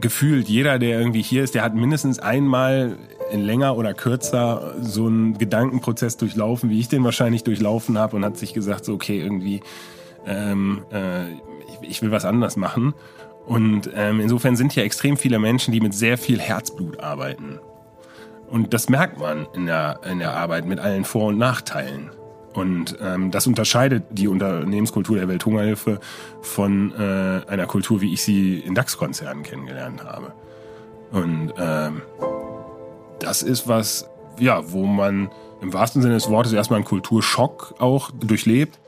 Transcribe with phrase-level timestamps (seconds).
[0.00, 2.96] gefühlt jeder, der irgendwie hier ist, der hat mindestens einmal
[3.32, 8.24] in länger oder kürzer so einen Gedankenprozess durchlaufen, wie ich den wahrscheinlich durchlaufen habe und
[8.24, 9.60] hat sich gesagt, so okay, irgendwie
[10.26, 11.30] ähm, äh,
[11.82, 12.94] ich, ich will was anders machen.
[13.46, 17.60] Und ähm, insofern sind hier extrem viele Menschen, die mit sehr viel Herzblut arbeiten.
[18.48, 22.10] Und das merkt man in der, in der Arbeit mit allen Vor- und Nachteilen.
[22.56, 26.00] Und ähm, das unterscheidet die Unternehmenskultur der Welthungerhilfe
[26.40, 30.32] von äh, einer Kultur, wie ich sie in DAX-Konzernen kennengelernt habe.
[31.12, 32.00] Und ähm,
[33.20, 35.28] das ist was, ja, wo man
[35.60, 38.78] im wahrsten Sinne des Wortes erstmal einen Kulturschock auch durchlebt.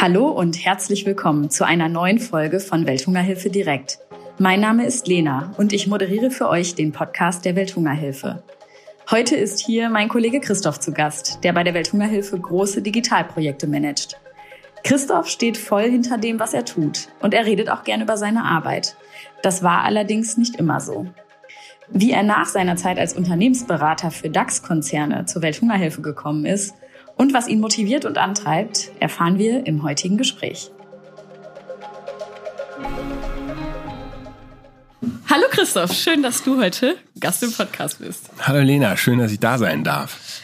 [0.00, 3.98] Hallo und herzlich willkommen zu einer neuen Folge von Welthungerhilfe direkt.
[4.38, 8.42] Mein Name ist Lena und ich moderiere für euch den Podcast der Welthungerhilfe.
[9.08, 14.18] Heute ist hier mein Kollege Christoph zu Gast, der bei der Welthungerhilfe große Digitalprojekte managt.
[14.82, 18.42] Christoph steht voll hinter dem, was er tut und er redet auch gern über seine
[18.42, 18.96] Arbeit.
[19.42, 21.06] Das war allerdings nicht immer so.
[21.88, 26.74] Wie er nach seiner Zeit als Unternehmensberater für DAX-Konzerne zur Welthungerhilfe gekommen ist
[27.16, 30.72] und was ihn motiviert und antreibt, erfahren wir im heutigen Gespräch.
[35.30, 38.30] Hallo Christoph, schön, dass du heute Gast im Podcast bist.
[38.42, 40.42] Hallo Lena, schön, dass ich da sein darf.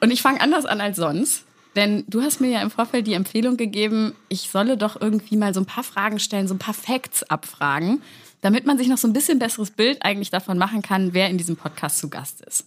[0.00, 1.44] Und ich fange anders an als sonst,
[1.76, 5.54] denn du hast mir ja im Vorfeld die Empfehlung gegeben, ich solle doch irgendwie mal
[5.54, 8.02] so ein paar Fragen stellen, so ein paar Facts abfragen,
[8.40, 11.38] damit man sich noch so ein bisschen besseres Bild eigentlich davon machen kann, wer in
[11.38, 12.64] diesem Podcast zu Gast ist.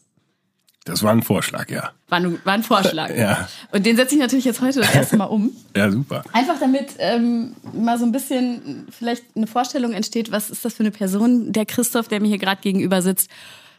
[0.86, 1.92] Das war ein Vorschlag, ja.
[2.10, 3.10] War ein, war ein Vorschlag.
[3.16, 3.48] Ja.
[3.72, 5.52] Und den setze ich natürlich jetzt heute das erste Mal um.
[5.76, 6.24] Ja, super.
[6.34, 10.82] Einfach damit ähm, mal so ein bisschen vielleicht eine Vorstellung entsteht, was ist das für
[10.82, 13.30] eine Person, der Christoph, der mir hier gerade gegenüber sitzt.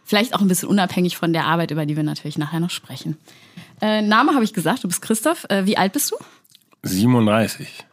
[0.05, 3.17] Vielleicht auch ein bisschen unabhängig von der Arbeit, über die wir natürlich nachher noch sprechen.
[3.81, 5.47] Äh, Name habe ich gesagt, du bist Christoph.
[5.49, 6.17] Äh, wie alt bist du?
[6.83, 7.85] 37.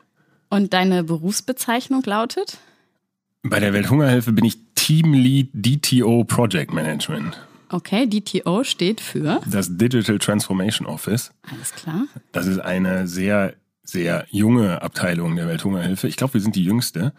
[0.50, 2.58] Und deine Berufsbezeichnung lautet?
[3.44, 7.40] Bei der Welthungerhilfe bin ich Teamlead DTO Project Management.
[7.72, 9.42] Okay, DTO steht für?
[9.46, 11.32] Das Digital Transformation Office.
[11.50, 12.06] Alles klar.
[12.34, 16.08] Das ist eine sehr, sehr junge Abteilung der Welthungerhilfe.
[16.10, 17.14] Ich glaube, wir sind die jüngste.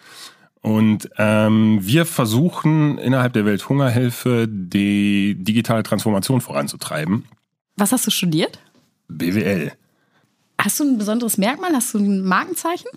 [0.60, 7.24] Und ähm, wir versuchen innerhalb der Welthungerhilfe die digitale Transformation voranzutreiben.
[7.76, 8.60] Was hast du studiert?
[9.08, 9.72] BWL.
[10.58, 11.72] Hast du ein besonderes Merkmal?
[11.72, 12.90] Hast du ein Markenzeichen?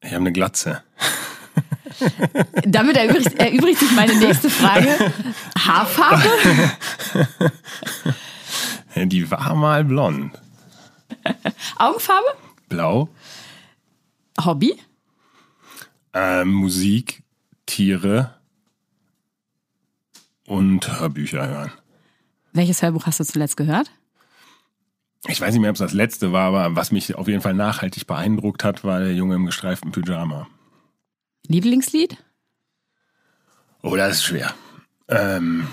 [0.00, 0.82] Ich habe eine Glatze.
[2.66, 5.12] Damit erübrigt, erübrigt sich meine nächste Frage.
[5.58, 6.28] Haarfarbe?
[9.06, 10.32] Die war mal blond.
[11.76, 12.26] Augenfarbe?
[12.68, 13.08] Blau.
[14.44, 14.74] Hobby?
[16.14, 17.22] Äh, Musik,
[17.66, 18.34] Tiere
[20.46, 21.72] und Hörbücher hören.
[22.52, 23.90] Welches Hörbuch hast du zuletzt gehört?
[25.28, 27.54] Ich weiß nicht mehr, ob es das letzte war, aber was mich auf jeden Fall
[27.54, 30.48] nachhaltig beeindruckt hat, war der Junge im gestreiften Pyjama.
[31.48, 32.16] Lieblingslied?
[33.82, 34.54] Oh, das ist schwer.
[35.08, 35.66] Ähm,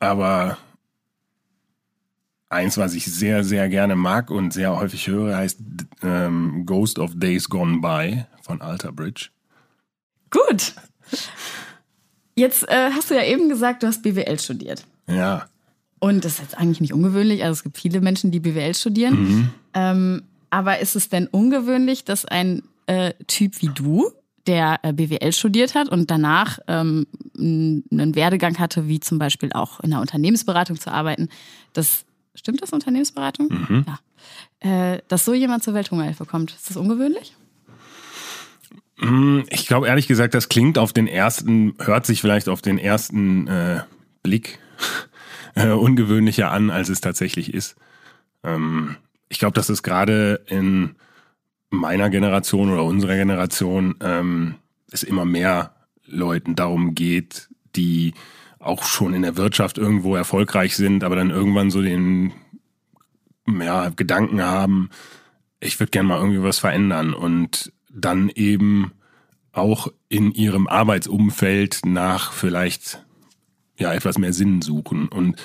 [0.00, 0.58] aber
[2.48, 5.60] eins, was ich sehr, sehr gerne mag und sehr häufig höre, heißt
[6.02, 9.28] ähm, Ghost of Days Gone By von Alter Bridge.
[10.30, 10.74] Gut.
[12.34, 14.84] Jetzt äh, hast du ja eben gesagt, du hast BWL studiert.
[15.08, 15.48] Ja.
[16.00, 17.42] Und das ist jetzt eigentlich nicht ungewöhnlich.
[17.42, 19.14] Also es gibt viele Menschen, die BWL studieren.
[19.14, 19.50] Mhm.
[19.74, 24.12] Ähm, aber ist es denn ungewöhnlich, dass ein äh, Typ wie du,
[24.46, 27.06] der äh, BWL studiert hat und danach ähm,
[27.36, 31.28] einen Werdegang hatte, wie zum Beispiel auch in der Unternehmensberatung zu arbeiten,
[31.72, 32.04] das
[32.34, 33.48] stimmt das Unternehmensberatung?
[33.48, 33.84] Mhm.
[33.86, 34.94] Ja.
[34.94, 37.34] Äh, dass so jemand zur Welthungerhilfe kommt, ist das ungewöhnlich?
[38.98, 42.78] Mm, Ich glaube ehrlich gesagt, das klingt auf den ersten, hört sich vielleicht auf den
[42.78, 43.82] ersten äh,
[44.22, 44.58] Blick
[45.54, 47.76] äh, ungewöhnlicher an, als es tatsächlich ist.
[48.42, 48.96] Ähm,
[49.28, 50.96] ich glaube, dass es gerade in
[51.70, 54.54] meiner Generation oder unserer Generation ähm,
[54.90, 55.74] es immer mehr
[56.06, 58.14] Leuten darum geht, die
[58.58, 62.32] auch schon in der Wirtschaft irgendwo erfolgreich sind, aber dann irgendwann so den
[63.46, 64.90] ja, Gedanken haben,
[65.60, 68.92] ich würde gerne mal irgendwie was verändern und dann eben
[69.52, 73.04] auch in ihrem Arbeitsumfeld nach vielleicht
[73.78, 75.08] ja etwas mehr Sinn suchen.
[75.08, 75.36] Und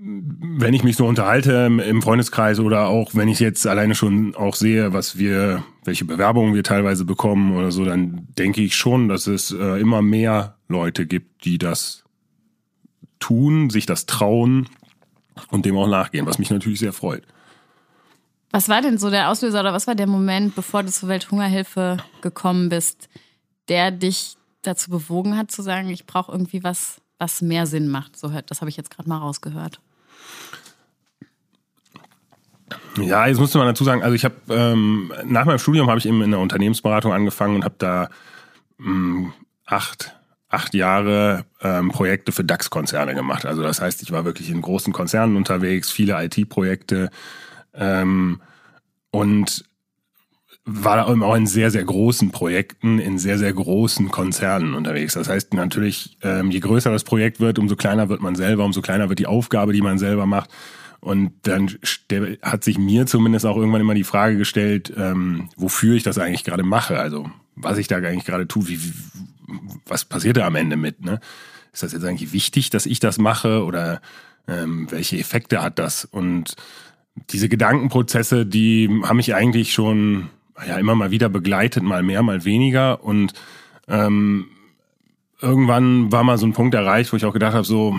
[0.00, 1.52] wenn ich mich so unterhalte
[1.84, 6.54] im Freundeskreis oder auch wenn ich jetzt alleine schon auch sehe, was wir, welche Bewerbungen
[6.54, 11.06] wir teilweise bekommen oder so, dann denke ich schon, dass es äh, immer mehr Leute
[11.06, 12.04] gibt, die das
[13.18, 14.68] tun, sich das trauen
[15.50, 17.24] und dem auch nachgehen, was mich natürlich sehr freut.
[18.52, 21.96] Was war denn so der Auslöser oder was war der Moment, bevor du zur Welthungerhilfe
[22.20, 23.08] gekommen bist,
[23.68, 28.16] der dich dazu bewogen hat zu sagen, ich brauche irgendwie was, was mehr Sinn macht?
[28.16, 29.80] So hört, das habe ich jetzt gerade mal rausgehört.
[33.02, 36.06] Ja, jetzt musste man dazu sagen, also ich habe ähm, nach meinem Studium habe ich
[36.06, 38.08] eben in der Unternehmensberatung angefangen und habe da
[38.78, 39.32] mh, mm,
[39.66, 40.14] acht,
[40.48, 43.46] acht Jahre ähm, Projekte für DAX-Konzerne gemacht.
[43.46, 47.10] Also das heißt, ich war wirklich in großen Konzernen unterwegs, viele IT-Projekte
[47.74, 48.40] ähm,
[49.10, 49.64] und
[50.70, 55.14] war da auch in sehr, sehr großen Projekten, in sehr, sehr großen Konzernen unterwegs.
[55.14, 58.82] Das heißt natürlich, ähm, je größer das Projekt wird, umso kleiner wird man selber, umso
[58.82, 60.50] kleiner wird die Aufgabe, die man selber macht.
[61.00, 61.70] Und dann
[62.42, 66.44] hat sich mir zumindest auch irgendwann immer die Frage gestellt, ähm, wofür ich das eigentlich
[66.44, 66.98] gerade mache.
[66.98, 68.80] Also was ich da eigentlich gerade tue, wie,
[69.86, 71.04] was passiert da am Ende mit?
[71.04, 71.20] Ne?
[71.72, 74.00] Ist das jetzt eigentlich wichtig, dass ich das mache oder
[74.48, 76.04] ähm, welche Effekte hat das?
[76.04, 76.56] Und
[77.30, 80.30] diese Gedankenprozesse, die haben mich eigentlich schon
[80.66, 83.04] ja immer mal wieder begleitet, mal mehr, mal weniger.
[83.04, 83.32] Und
[83.86, 84.48] ähm,
[85.40, 87.96] irgendwann war mal so ein Punkt erreicht, wo ich auch gedacht habe, so,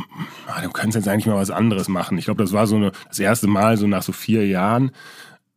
[0.47, 2.17] ah, du könntest jetzt eigentlich mal was anderes machen.
[2.17, 4.91] Ich glaube, das war so eine, das erste Mal so nach so vier Jahren,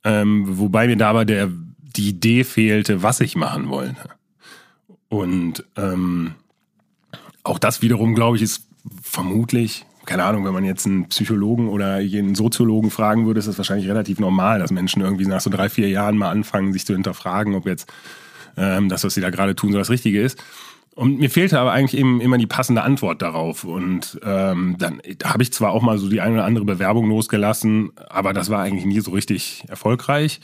[0.05, 1.51] ähm, wobei mir da aber der,
[1.97, 4.11] die Idee fehlte, was ich machen wollte.
[5.09, 6.35] Und ähm,
[7.43, 8.67] auch das wiederum, glaube ich, ist
[9.03, 13.59] vermutlich, keine Ahnung, wenn man jetzt einen Psychologen oder einen Soziologen fragen würde, ist das
[13.59, 16.95] wahrscheinlich relativ normal, dass Menschen irgendwie nach so drei, vier Jahren mal anfangen, sich zu
[16.95, 17.93] hinterfragen, ob jetzt
[18.57, 20.43] ähm, das, was sie da gerade tun, so das Richtige ist.
[20.95, 23.65] Und mir fehlte aber eigentlich eben immer die passende Antwort darauf.
[23.65, 27.93] Und ähm, dann habe ich zwar auch mal so die eine oder andere Bewerbung losgelassen,
[28.09, 30.41] aber das war eigentlich nie so richtig erfolgreich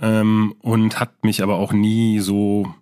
[0.00, 2.74] ähm, und hat mich aber auch nie so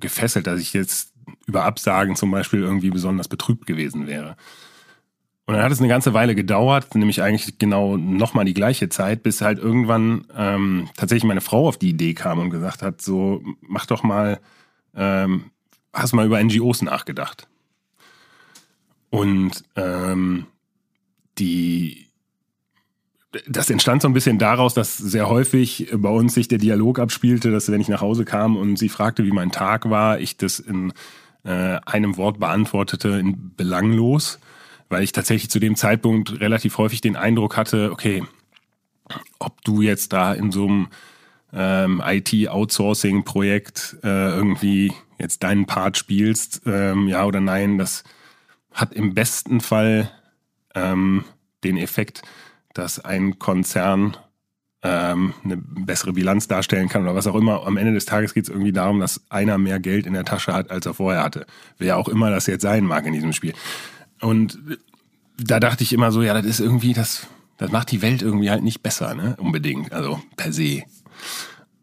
[0.00, 1.14] gefesselt, dass ich jetzt
[1.46, 4.36] über Absagen zum Beispiel irgendwie besonders betrübt gewesen wäre.
[5.46, 9.22] Und dann hat es eine ganze Weile gedauert, nämlich eigentlich genau nochmal die gleiche Zeit,
[9.22, 13.42] bis halt irgendwann ähm, tatsächlich meine Frau auf die Idee kam und gesagt hat, so
[13.60, 14.38] mach doch mal
[14.94, 15.46] ähm,
[15.92, 17.48] hast mal über NGOs nachgedacht?
[19.10, 20.46] Und ähm,
[21.38, 22.10] die
[23.48, 27.52] das entstand so ein bisschen daraus, dass sehr häufig bei uns sich der Dialog abspielte,
[27.52, 30.58] dass wenn ich nach Hause kam und sie fragte, wie mein Tag war, ich das
[30.58, 30.92] in
[31.44, 34.40] äh, einem Wort beantwortete, in belanglos,
[34.88, 38.24] weil ich tatsächlich zu dem Zeitpunkt relativ häufig den Eindruck hatte, okay,
[39.38, 40.88] ob du jetzt da in so einem
[41.52, 48.04] ähm, IT-Outsourcing-Projekt äh, irgendwie jetzt deinen Part spielst, ähm, ja oder nein, das
[48.72, 50.10] hat im besten Fall
[50.74, 51.24] ähm,
[51.64, 52.22] den Effekt,
[52.72, 54.16] dass ein Konzern
[54.82, 57.66] ähm, eine bessere Bilanz darstellen kann oder was auch immer.
[57.66, 60.54] Am Ende des Tages geht es irgendwie darum, dass einer mehr Geld in der Tasche
[60.54, 61.46] hat, als er vorher hatte.
[61.78, 63.52] Wer auch immer das jetzt sein mag in diesem Spiel.
[64.20, 64.58] Und
[65.36, 67.26] da dachte ich immer so, ja, das ist irgendwie, das,
[67.58, 69.36] das macht die Welt irgendwie halt nicht besser, ne?
[69.38, 69.92] Unbedingt.
[69.92, 70.82] Also per se.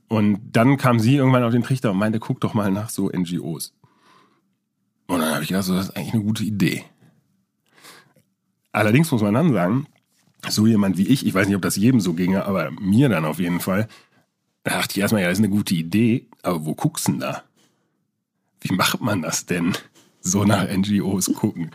[0.07, 3.09] Und dann kam sie irgendwann auf den Trichter und meinte, guck doch mal nach so
[3.09, 3.73] NGOs.
[5.07, 6.83] Und dann habe ich gedacht, so, das ist eigentlich eine gute Idee.
[8.71, 9.87] Allerdings muss man dann sagen,
[10.47, 13.25] so jemand wie ich, ich weiß nicht, ob das jedem so ginge, aber mir dann
[13.25, 13.87] auf jeden Fall,
[14.63, 17.21] da dachte ich erstmal, ja, das ist eine gute Idee, aber wo guckst du denn
[17.21, 17.43] da?
[18.61, 19.73] Wie macht man das denn,
[20.21, 21.71] so nach NGOs gucken?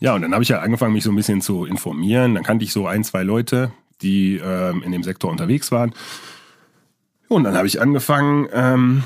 [0.00, 2.34] Ja, und dann habe ich ja angefangen, mich so ein bisschen zu informieren.
[2.34, 3.72] Dann kannte ich so ein, zwei Leute,
[4.02, 5.94] die ähm, in dem Sektor unterwegs waren.
[7.28, 9.02] Und dann habe ich angefangen, ähm,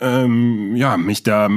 [0.00, 1.48] ähm, ja, mich da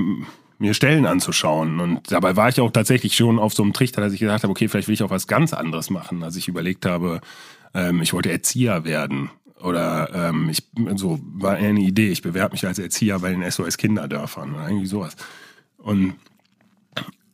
[0.62, 1.80] mir Stellen anzuschauen.
[1.80, 4.51] Und dabei war ich auch tatsächlich schon auf so einem Trichter, dass ich gesagt habe,
[4.51, 6.24] okay, vielleicht will ich auch was ganz anderes machen.
[6.24, 7.22] als ich überlegt habe,
[7.74, 9.31] ähm, ich wollte Erzieher werden.
[9.62, 10.63] Oder ähm, ich
[10.96, 14.88] so war eine Idee, ich bewerbe mich als Erzieher bei den SOS Kinderdörfern oder irgendwie
[14.88, 15.15] sowas.
[15.77, 16.15] Und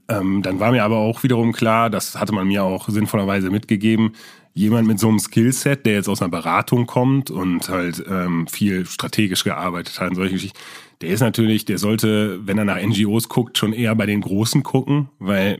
[0.10, 4.14] ähm, dann war mir aber auch wiederum klar, das hatte man mir auch sinnvollerweise mitgegeben,
[4.58, 8.86] jemand mit so einem Skillset, der jetzt aus einer Beratung kommt und halt ähm, viel
[8.86, 10.58] strategisch gearbeitet hat und solche Geschichten,
[11.02, 14.64] der ist natürlich, der sollte, wenn er nach NGOs guckt, schon eher bei den Großen
[14.64, 15.60] gucken, weil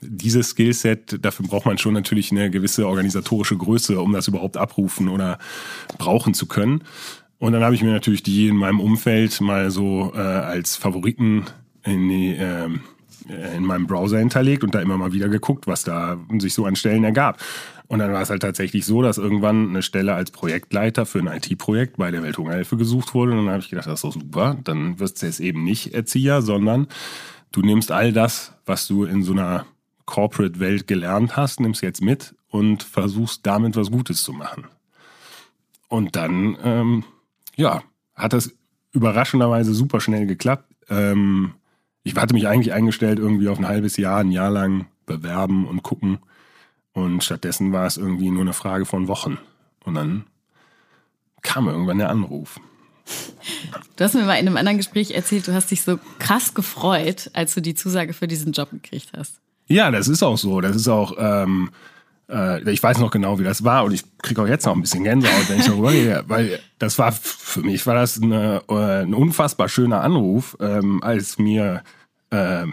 [0.00, 5.08] dieses Skillset, dafür braucht man schon natürlich eine gewisse organisatorische Größe, um das überhaupt abrufen
[5.08, 5.38] oder
[5.98, 6.84] brauchen zu können.
[7.38, 11.46] Und dann habe ich mir natürlich die in meinem Umfeld mal so äh, als Favoriten
[11.84, 12.68] in die äh,
[13.56, 16.76] in meinem Browser hinterlegt und da immer mal wieder geguckt, was da sich so an
[16.76, 17.38] Stellen ergab.
[17.86, 21.26] Und dann war es halt tatsächlich so, dass irgendwann eine Stelle als Projektleiter für ein
[21.26, 23.32] IT-Projekt bei der Welthungerhilfe gesucht wurde.
[23.32, 24.56] Und dann habe ich gedacht, das ist doch super.
[24.62, 26.86] Dann wirst du jetzt eben nicht Erzieher, sondern
[27.50, 29.66] du nimmst all das, was du in so einer
[30.06, 34.66] Corporate-Welt gelernt hast, nimmst jetzt mit und versuchst damit was Gutes zu machen.
[35.88, 37.04] Und dann, ähm,
[37.56, 37.82] ja,
[38.14, 38.52] hat das
[38.92, 40.72] überraschenderweise super schnell geklappt.
[40.88, 41.54] Ähm,
[42.02, 45.82] ich hatte mich eigentlich eingestellt, irgendwie auf ein halbes Jahr, ein Jahr lang bewerben und
[45.82, 46.18] gucken.
[46.92, 49.38] Und stattdessen war es irgendwie nur eine Frage von Wochen.
[49.84, 50.24] Und dann
[51.42, 52.60] kam irgendwann der Anruf.
[53.96, 57.30] Du hast mir mal in einem anderen Gespräch erzählt, du hast dich so krass gefreut,
[57.32, 59.40] als du die Zusage für diesen Job gekriegt hast.
[59.66, 60.60] Ja, das ist auch so.
[60.60, 61.70] Das ist auch, ähm,
[62.30, 64.80] äh, ich weiß noch genau, wie das war und ich kriege auch jetzt noch ein
[64.80, 69.02] bisschen Gänsehaut, wenn ich darüber rede, weil das war für mich war das eine, äh,
[69.02, 71.82] ein unfassbar schöner Anruf, ähm, als mir
[72.30, 72.66] äh,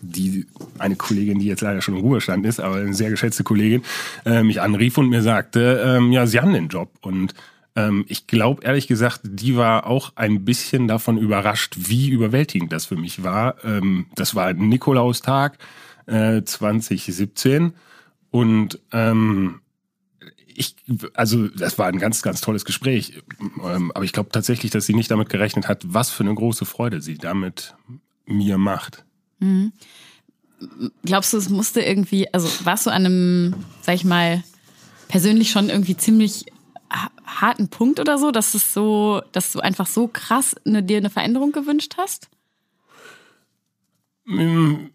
[0.00, 0.46] die
[0.78, 3.82] eine Kollegin, die jetzt leider schon im Ruhestand ist, aber eine sehr geschätzte Kollegin,
[4.24, 7.34] äh, mich anrief und mir sagte, ähm, ja, sie haben den Job und
[7.76, 12.86] ähm, ich glaube ehrlich gesagt, die war auch ein bisschen davon überrascht, wie überwältigend das
[12.86, 13.56] für mich war.
[13.64, 15.58] Ähm, das war Nikolaustag
[16.06, 17.74] äh, 2017
[18.34, 19.60] und ähm,
[20.56, 20.74] ich,
[21.14, 23.22] also das war ein ganz, ganz tolles Gespräch.
[23.40, 26.64] Ähm, aber ich glaube tatsächlich, dass sie nicht damit gerechnet hat, was für eine große
[26.64, 27.76] Freude sie damit
[28.26, 29.04] mir macht.
[29.38, 29.72] Mhm.
[31.04, 34.42] Glaubst du, es musste irgendwie, also warst du an einem, sag ich mal,
[35.06, 36.46] persönlich schon irgendwie ziemlich
[37.24, 41.10] harten Punkt oder so, dass es so, dass du einfach so krass eine, dir eine
[41.10, 42.28] Veränderung gewünscht hast?
[44.24, 44.86] Mm,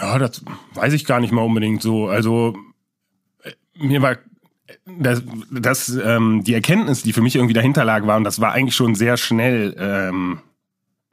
[0.00, 2.08] ja, das weiß ich gar nicht mal unbedingt so.
[2.08, 2.56] Also
[3.42, 4.16] äh, mir war
[4.84, 8.52] das, das ähm, die Erkenntnis, die für mich irgendwie dahinter lag, war und das war
[8.52, 10.40] eigentlich schon sehr schnell, ähm,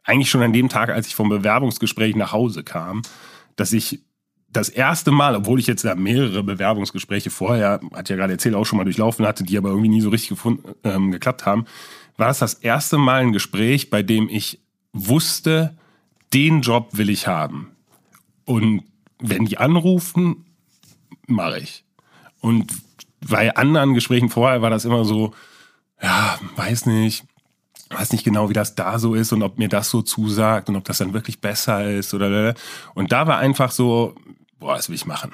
[0.03, 3.01] eigentlich schon an dem Tag, als ich vom Bewerbungsgespräch nach Hause kam,
[3.55, 4.01] dass ich
[4.49, 8.65] das erste Mal, obwohl ich jetzt da mehrere Bewerbungsgespräche vorher, hat ja gerade erzählt, auch
[8.65, 11.65] schon mal durchlaufen hatte, die aber irgendwie nie so richtig gefunden, ähm, geklappt haben,
[12.17, 14.59] war es das erste Mal ein Gespräch, bei dem ich
[14.91, 15.75] wusste,
[16.33, 17.72] den Job will ich haben.
[18.45, 18.83] Und
[19.19, 20.45] wenn die anrufen,
[21.27, 21.85] mache ich.
[22.41, 22.73] Und
[23.21, 25.33] bei anderen Gesprächen vorher war das immer so,
[26.01, 27.23] ja, weiß nicht,
[27.89, 30.75] weiß nicht genau, wie das da so ist und ob mir das so zusagt und
[30.75, 32.55] ob das dann wirklich besser ist oder
[32.95, 34.15] und da war einfach so,
[34.59, 35.31] boah, das will ich machen.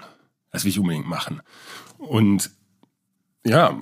[0.51, 1.41] Das will ich unbedingt machen.
[1.97, 2.51] Und
[3.45, 3.79] ja,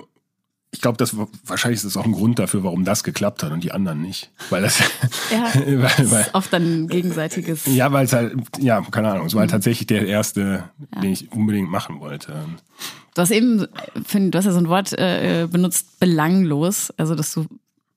[0.70, 3.64] ich glaube, das wahrscheinlich ist das auch ein Grund dafür, warum das geklappt hat und
[3.64, 4.78] die anderen nicht, weil das
[5.30, 7.66] ja, weil, weil, oft dann gegenseitiges.
[7.66, 9.52] Ja, weil es halt ja keine Ahnung, es war halt mhm.
[9.52, 11.00] tatsächlich der erste, ja.
[11.00, 12.44] den ich unbedingt machen wollte.
[13.14, 13.66] Du hast eben,
[14.04, 17.46] find, du hast ja so ein Wort äh, benutzt, belanglos, also dass du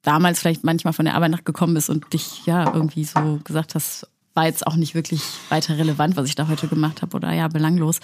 [0.01, 4.07] damals vielleicht manchmal von der Arbeit nachgekommen bist und dich ja irgendwie so gesagt hast,
[4.33, 7.47] war jetzt auch nicht wirklich weiter relevant, was ich da heute gemacht habe oder ja,
[7.49, 7.99] belanglos.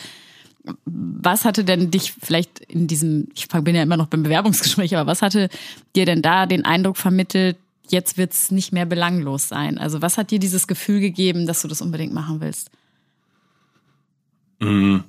[0.85, 5.09] Was hatte denn dich vielleicht in diesem, ich bin ja immer noch beim Bewerbungsgespräch, aber
[5.09, 5.49] was hatte
[5.95, 7.57] dir denn da den Eindruck vermittelt,
[7.89, 9.77] jetzt wird es nicht mehr belanglos sein?
[9.77, 12.69] Also was hat dir dieses Gefühl gegeben, dass du das unbedingt machen willst?
[14.59, 15.03] Mhm.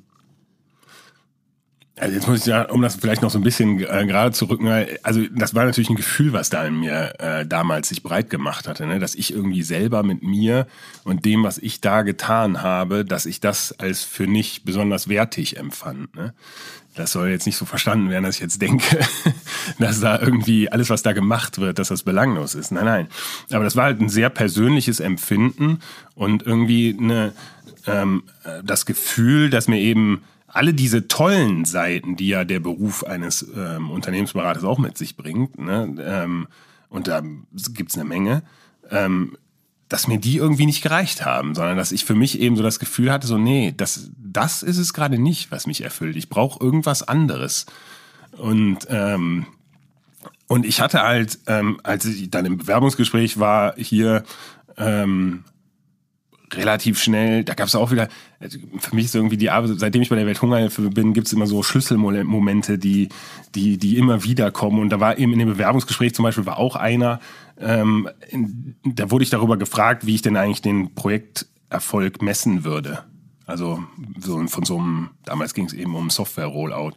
[2.00, 4.44] Also jetzt muss ich ja, um das vielleicht noch so ein bisschen äh, gerade zu
[4.46, 4.68] rücken,
[5.02, 8.68] also das war natürlich ein Gefühl, was da in mir äh, damals sich breit gemacht
[8.68, 8.98] hatte, ne?
[8.98, 10.66] dass ich irgendwie selber mit mir
[11.04, 15.56] und dem, was ich da getan habe, dass ich das als für nicht besonders wertig
[15.56, 16.14] empfand.
[16.14, 16.34] Ne?
[16.94, 18.98] Das soll jetzt nicht so verstanden werden, dass ich jetzt denke,
[19.78, 22.72] dass da irgendwie alles, was da gemacht wird, dass das belanglos ist.
[22.72, 23.08] Nein, nein.
[23.50, 25.80] Aber das war halt ein sehr persönliches Empfinden
[26.14, 27.32] und irgendwie eine,
[27.86, 28.24] ähm,
[28.64, 33.90] das Gefühl, dass mir eben alle diese tollen Seiten, die ja der Beruf eines ähm,
[33.90, 36.48] Unternehmensberaters auch mit sich bringt, ne, ähm,
[36.88, 37.22] und da
[37.74, 38.42] gibt's eine Menge,
[38.90, 39.36] ähm,
[39.88, 42.78] dass mir die irgendwie nicht gereicht haben, sondern dass ich für mich eben so das
[42.78, 46.16] Gefühl hatte, so nee, das, das ist es gerade nicht, was mich erfüllt.
[46.16, 47.66] Ich brauche irgendwas anderes.
[48.32, 49.46] Und ähm,
[50.46, 54.24] und ich hatte halt, ähm, als ich dann im Bewerbungsgespräch war, hier
[54.78, 55.44] ähm,
[56.52, 58.08] relativ schnell, da gab es auch wieder,
[58.78, 61.46] für mich ist irgendwie die Arbeit, seitdem ich bei der Welthungerhilfe bin, gibt es immer
[61.46, 63.08] so Schlüsselmomente, die,
[63.54, 64.80] die, die immer wieder kommen.
[64.80, 67.20] Und da war eben in dem Bewerbungsgespräch zum Beispiel war auch einer,
[67.60, 68.08] ähm,
[68.84, 73.04] da wurde ich darüber gefragt, wie ich denn eigentlich den Projekterfolg messen würde.
[73.48, 73.82] Also
[74.20, 76.92] so von so einem, damals ging es eben um Software-Rollout.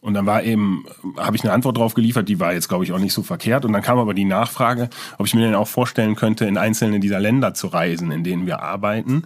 [0.00, 0.84] Und dann war eben,
[1.16, 3.64] habe ich eine Antwort drauf geliefert, die war jetzt, glaube ich, auch nicht so verkehrt.
[3.64, 6.98] Und dann kam aber die Nachfrage, ob ich mir denn auch vorstellen könnte, in einzelne
[6.98, 9.22] dieser Länder zu reisen, in denen wir arbeiten,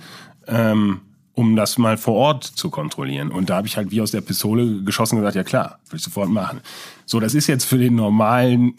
[0.49, 1.01] ähm,
[1.33, 3.31] um das mal vor Ort zu kontrollieren.
[3.31, 5.97] Und da habe ich halt wie aus der Pistole geschossen und gesagt, ja klar, will
[5.97, 6.61] ich sofort machen.
[7.07, 8.75] So, das ist jetzt für den normalen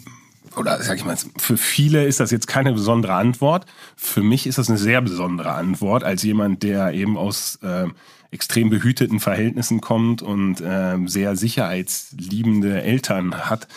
[0.58, 3.66] oder sag ich mal, für viele ist das jetzt keine besondere Antwort.
[3.96, 7.88] Für mich ist das eine sehr besondere Antwort, als jemand, der eben aus äh,
[8.32, 13.68] extrem behüteten Verhältnissen kommt und äh, sehr sicherheitsliebende Eltern hat,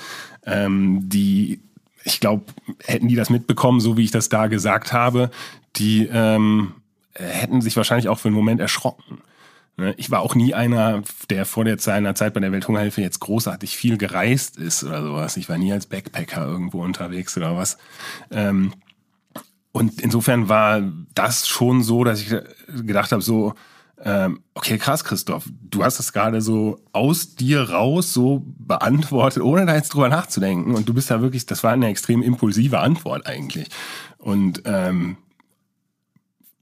[0.44, 1.60] ähm, die,
[2.04, 2.44] ich glaube,
[2.84, 5.30] hätten die das mitbekommen, so wie ich das da gesagt habe,
[5.76, 6.72] die ähm,
[7.14, 9.18] hätten sich wahrscheinlich auch für einen Moment erschrocken.
[9.80, 9.94] Ne?
[9.96, 13.76] Ich war auch nie einer, der vor der seiner Zeit bei der Welthungerhilfe jetzt großartig
[13.76, 15.36] viel gereist ist oder sowas.
[15.36, 17.78] Ich war nie als Backpacker irgendwo unterwegs oder was.
[18.30, 18.72] Ähm,
[19.72, 20.82] und insofern war
[21.14, 22.34] das schon so, dass ich
[22.68, 23.54] gedacht habe, so,
[24.02, 29.66] ähm, okay, krass, Christoph, du hast das gerade so aus dir raus so beantwortet, ohne
[29.66, 30.74] da jetzt drüber nachzudenken.
[30.74, 33.68] Und du bist da wirklich, das war eine extrem impulsive Antwort eigentlich.
[34.18, 35.16] Und ähm,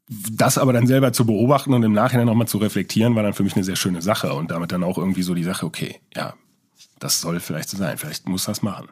[0.08, 3.42] das aber dann selber zu beobachten und im Nachhinein nochmal zu reflektieren, war dann für
[3.42, 6.34] mich eine sehr schöne Sache und damit dann auch irgendwie so die Sache, okay, ja,
[6.98, 8.88] das soll vielleicht so sein, vielleicht muss das machen.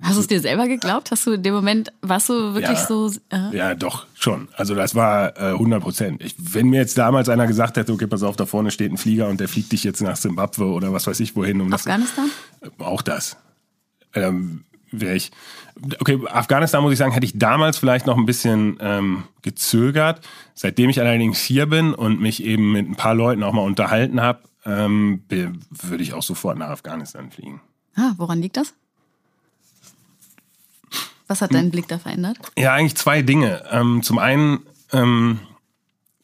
[0.00, 1.12] Hast du es dir selber geglaubt?
[1.12, 3.12] Hast du in dem Moment, warst du wirklich ja, so?
[3.30, 3.56] Äh?
[3.56, 4.48] Ja, doch, schon.
[4.56, 6.34] Also das war äh, 100 Prozent.
[6.38, 9.28] Wenn mir jetzt damals einer gesagt hätte, okay, pass auf, da vorne steht ein Flieger
[9.28, 11.60] und der fliegt dich jetzt nach Zimbabwe oder was weiß ich wohin.
[11.60, 12.30] Um Afghanistan?
[12.60, 13.36] Das, äh, auch das.
[14.14, 15.30] Ähm, wäre ich.
[16.00, 20.20] Okay, Afghanistan muss ich sagen, hätte ich damals vielleicht noch ein bisschen ähm, gezögert.
[20.54, 24.20] Seitdem ich allerdings hier bin und mich eben mit ein paar Leuten auch mal unterhalten
[24.20, 27.60] habe, ähm, würde ich auch sofort nach Afghanistan fliegen.
[27.96, 28.74] Ah, woran liegt das?
[31.26, 32.36] Was hat deinen Blick da verändert?
[32.58, 33.64] Ja, eigentlich zwei Dinge.
[33.70, 34.60] Ähm, zum einen,
[34.92, 35.40] ähm,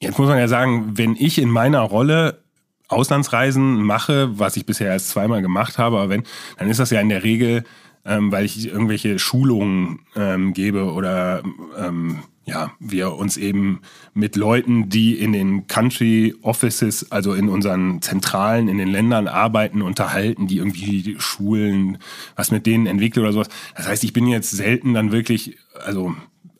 [0.00, 2.42] jetzt muss man ja sagen, wenn ich in meiner Rolle
[2.88, 6.24] Auslandsreisen mache, was ich bisher erst zweimal gemacht habe, aber wenn,
[6.58, 7.64] dann ist das ja in der Regel,
[8.04, 11.42] ähm, weil ich irgendwelche Schulungen ähm, gebe oder
[11.76, 13.82] ähm, ja, wir uns eben
[14.14, 19.82] mit Leuten, die in den Country Offices, also in unseren Zentralen in den Ländern arbeiten,
[19.82, 21.98] unterhalten, die irgendwie Schulen,
[22.36, 23.48] was mit denen entwickelt oder sowas.
[23.76, 26.14] Das heißt, ich bin jetzt selten dann wirklich, also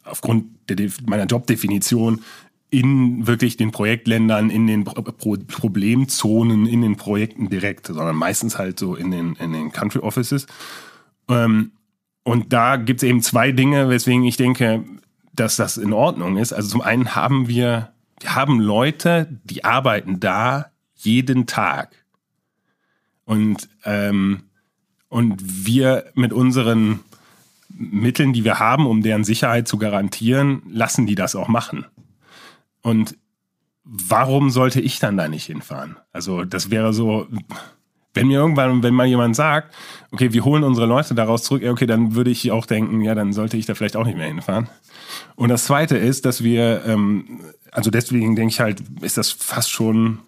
[0.04, 2.20] aufgrund der, meiner Jobdefinition
[2.70, 8.78] in wirklich den Projektländern, in den Pro Problemzonen, in den Projekten direkt, sondern meistens halt
[8.78, 10.46] so in den, in den Country Offices.
[11.28, 11.72] Ähm,
[12.22, 14.84] und da gibt es eben zwei Dinge, weswegen ich denke,
[15.32, 16.52] dass das in Ordnung ist.
[16.52, 22.04] Also zum einen haben wir, wir haben Leute, die arbeiten da jeden Tag.
[23.24, 24.44] Und, ähm,
[25.08, 27.00] und wir mit unseren
[27.68, 31.86] Mitteln, die wir haben, um deren Sicherheit zu garantieren, lassen die das auch machen.
[32.82, 33.16] Und
[33.84, 35.96] warum sollte ich dann da nicht hinfahren?
[36.12, 37.26] Also das wäre so,
[38.18, 39.72] wenn mir irgendwann, wenn mal jemand sagt,
[40.10, 43.32] okay, wir holen unsere Leute daraus zurück, okay, dann würde ich auch denken, ja, dann
[43.32, 44.68] sollte ich da vielleicht auch nicht mehr hinfahren.
[45.36, 49.70] Und das Zweite ist, dass wir, ähm, also deswegen denke ich halt, ist das fast
[49.70, 50.18] schon,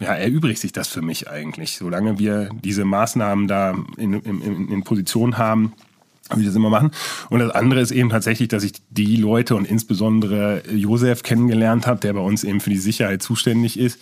[0.00, 1.76] ja, erübrigt sich das für mich eigentlich.
[1.76, 5.74] Solange wir diese Maßnahmen da in, in, in Position haben,
[6.34, 6.90] wie das immer machen.
[7.30, 12.00] Und das andere ist eben tatsächlich, dass ich die Leute und insbesondere Josef kennengelernt habe,
[12.00, 14.00] der bei uns eben für die Sicherheit zuständig ist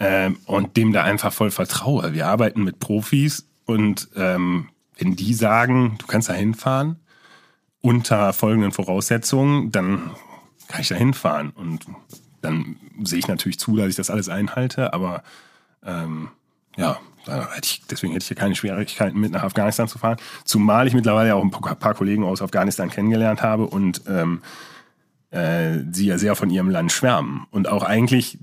[0.00, 2.12] ähm, und dem da einfach voll vertraue.
[2.12, 6.96] Wir arbeiten mit Profis und ähm, wenn die sagen, du kannst da hinfahren,
[7.80, 10.10] unter folgenden Voraussetzungen, dann
[10.68, 11.50] kann ich da hinfahren.
[11.50, 11.86] Und
[12.40, 15.22] dann sehe ich natürlich zu, dass ich das alles einhalte, aber
[15.84, 16.28] ähm,
[16.76, 16.98] ja,
[17.90, 20.18] deswegen hätte ich hier keine Schwierigkeiten mit nach Afghanistan zu fahren.
[20.44, 24.42] Zumal ich mittlerweile auch ein paar Kollegen aus Afghanistan kennengelernt habe und ähm,
[25.34, 27.46] äh, sie ja sehr von ihrem Land schwärmen.
[27.50, 28.38] Und auch eigentlich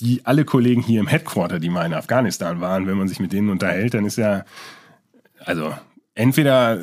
[0.00, 3.32] die alle Kollegen hier im Headquarter, die mal in Afghanistan waren, wenn man sich mit
[3.32, 4.44] denen unterhält, dann ist ja,
[5.44, 5.74] also
[6.14, 6.78] entweder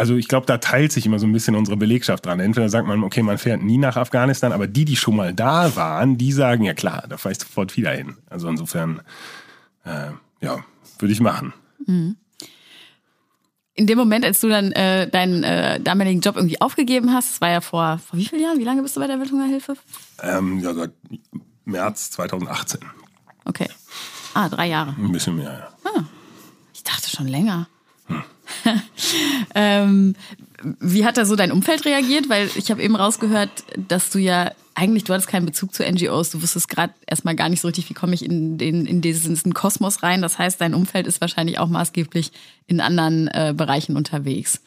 [0.00, 2.40] also ich glaube, da teilt sich immer so ein bisschen unsere Belegschaft dran.
[2.40, 5.76] Entweder sagt man, okay, man fährt nie nach Afghanistan, aber die, die schon mal da
[5.76, 8.16] waren, die sagen, ja klar, da fahre ich sofort wieder hin.
[8.30, 9.02] Also insofern,
[9.84, 10.64] äh, ja,
[10.98, 11.52] würde ich machen.
[11.86, 12.16] Mhm.
[13.74, 17.40] In dem Moment, als du dann äh, deinen äh, damaligen Job irgendwie aufgegeben hast, das
[17.40, 18.58] war ja vor, vor wie vielen Jahren?
[18.58, 19.74] Wie lange bist du bei der Welthungerhilfe?
[20.22, 20.92] Ähm, ja, seit
[21.64, 22.80] März 2018.
[23.44, 23.68] Okay.
[24.34, 24.94] Ah, drei Jahre.
[24.98, 25.52] Ein bisschen mehr,
[25.84, 25.90] ja.
[25.90, 26.04] Ah,
[26.74, 27.68] ich dachte schon länger.
[29.54, 30.14] ähm,
[30.80, 32.28] wie hat da so dein Umfeld reagiert?
[32.28, 36.30] Weil ich habe eben rausgehört, dass du ja eigentlich, du hattest keinen Bezug zu NGOs,
[36.30, 39.54] du wusstest gerade erstmal gar nicht so richtig, wie komme ich in, den, in diesen
[39.54, 40.22] Kosmos rein.
[40.22, 42.32] Das heißt, dein Umfeld ist wahrscheinlich auch maßgeblich
[42.66, 44.60] in anderen äh, Bereichen unterwegs.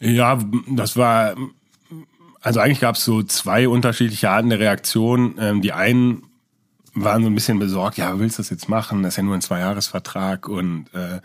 [0.00, 0.38] Ja,
[0.68, 1.36] das war,
[2.40, 5.36] also eigentlich gab es so zwei unterschiedliche Arten der Reaktion.
[5.38, 6.24] Ähm, die einen
[6.94, 9.02] waren so ein bisschen besorgt, ja, willst du das jetzt machen?
[9.02, 11.20] Das ist ja nur ein Zweijahresvertrag und äh,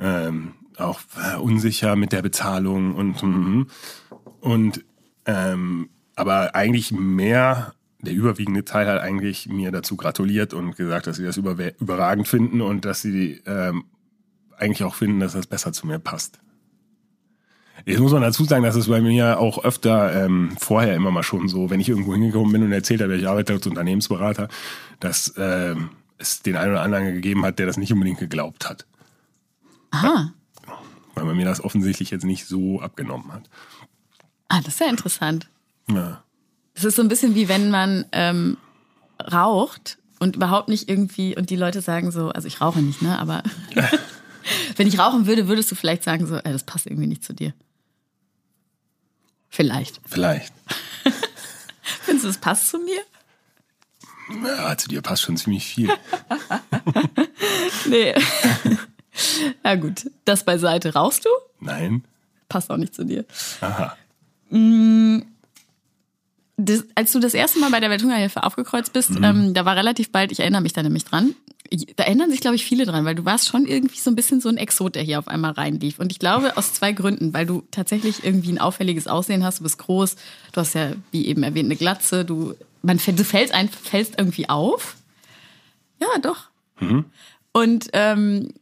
[0.00, 3.66] ähm, auch äh, unsicher mit der Bezahlung und mhm.
[4.40, 4.84] und
[5.26, 11.16] ähm, aber eigentlich mehr der überwiegende Teil hat eigentlich mir dazu gratuliert und gesagt, dass
[11.16, 13.84] sie das überragend finden und dass sie ähm,
[14.56, 16.38] eigentlich auch finden, dass das besser zu mir passt.
[17.86, 21.22] Jetzt muss man dazu sagen, dass es bei mir auch öfter ähm, vorher immer mal
[21.22, 24.48] schon so, wenn ich irgendwo hingekommen bin und erzählt habe, ich arbeite als Unternehmensberater,
[24.98, 28.86] dass ähm, es den einen oder anderen gegeben hat, der das nicht unbedingt geglaubt hat.
[29.90, 30.32] Aha
[31.20, 33.42] weil man mir das offensichtlich jetzt nicht so abgenommen hat.
[34.48, 35.48] Ah, das ist ja interessant.
[35.88, 36.24] Ja.
[36.74, 38.56] Es ist so ein bisschen wie wenn man ähm,
[39.30, 43.18] raucht und überhaupt nicht irgendwie, und die Leute sagen so, also ich rauche nicht, ne?
[43.18, 43.42] Aber
[44.76, 47.34] wenn ich rauchen würde, würdest du vielleicht sagen so, ey, das passt irgendwie nicht zu
[47.34, 47.52] dir.
[49.50, 50.00] Vielleicht.
[50.06, 50.54] Vielleicht.
[51.82, 53.00] Findest du, das passt zu mir?
[54.44, 55.90] Ja, zu dir passt schon ziemlich viel.
[57.86, 58.14] nee.
[59.64, 60.94] Ja gut, das beiseite.
[60.94, 61.28] Rauchst du?
[61.60, 62.04] Nein.
[62.48, 63.24] Passt auch nicht zu dir.
[63.60, 63.96] Aha.
[64.50, 65.20] Mm,
[66.56, 69.24] das, als du das erste Mal bei der Welthungerhilfe aufgekreuzt bist, mhm.
[69.24, 71.34] ähm, da war relativ bald, ich erinnere mich da nämlich dran,
[71.96, 74.40] da erinnern sich, glaube ich, viele dran, weil du warst schon irgendwie so ein bisschen
[74.40, 76.00] so ein Exot, der hier auf einmal reinlief.
[76.00, 79.62] Und ich glaube, aus zwei Gründen, weil du tatsächlich irgendwie ein auffälliges Aussehen hast, du
[79.62, 80.16] bist groß,
[80.52, 84.48] du hast ja, wie eben erwähnt, eine Glatze, du, man, du fällst, ein, fällst irgendwie
[84.48, 84.96] auf.
[86.00, 86.48] Ja, doch.
[86.80, 87.04] Mhm.
[87.52, 88.52] Und, ähm,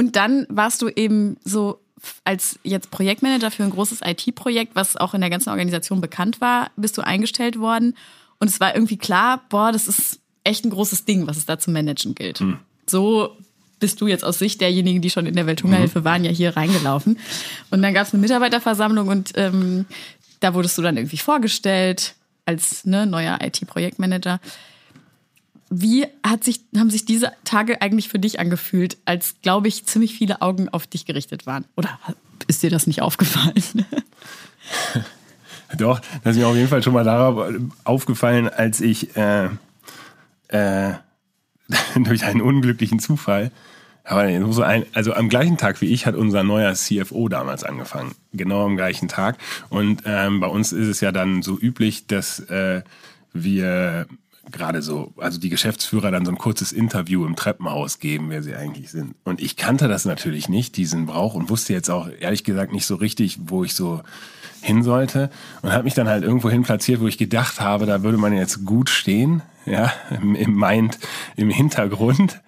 [0.00, 1.78] und dann warst du eben so
[2.24, 6.70] als jetzt Projektmanager für ein großes IT-Projekt, was auch in der ganzen Organisation bekannt war,
[6.76, 7.94] bist du eingestellt worden.
[8.38, 11.58] Und es war irgendwie klar, boah, das ist echt ein großes Ding, was es da
[11.58, 12.40] zu managen gilt.
[12.40, 12.60] Mhm.
[12.86, 13.36] So
[13.78, 16.04] bist du jetzt aus Sicht derjenigen, die schon in der Welthungerhilfe mhm.
[16.04, 17.18] waren, ja hier reingelaufen.
[17.70, 19.84] Und dann gab es eine Mitarbeiterversammlung und ähm,
[20.40, 22.14] da wurdest du dann irgendwie vorgestellt
[22.46, 24.40] als ne, neuer IT-Projektmanager.
[25.70, 30.14] Wie hat sich, haben sich diese Tage eigentlich für dich angefühlt, als, glaube ich, ziemlich
[30.14, 31.64] viele Augen auf dich gerichtet waren?
[31.76, 31.98] Oder
[32.48, 33.54] ist dir das nicht aufgefallen?
[35.78, 37.52] Doch, das ist mir auf jeden Fall schon mal darauf
[37.84, 39.48] aufgefallen, als ich äh,
[40.48, 40.94] äh,
[41.94, 43.52] durch einen unglücklichen Zufall,
[44.02, 48.16] aber so ein, also am gleichen Tag wie ich hat unser neuer CFO damals angefangen,
[48.32, 49.38] genau am gleichen Tag.
[49.68, 52.82] Und ähm, bei uns ist es ja dann so üblich, dass äh,
[53.32, 54.06] wir
[54.50, 58.54] gerade so, also die Geschäftsführer dann so ein kurzes Interview im Treppenhaus geben, wer sie
[58.54, 59.14] eigentlich sind.
[59.24, 62.86] Und ich kannte das natürlich nicht, diesen Brauch, und wusste jetzt auch ehrlich gesagt nicht
[62.86, 64.02] so richtig, wo ich so
[64.62, 65.30] hin sollte.
[65.62, 68.32] Und habe mich dann halt irgendwo hin platziert, wo ich gedacht habe, da würde man
[68.32, 70.98] jetzt gut stehen, ja, im, im Mind,
[71.36, 72.40] im Hintergrund.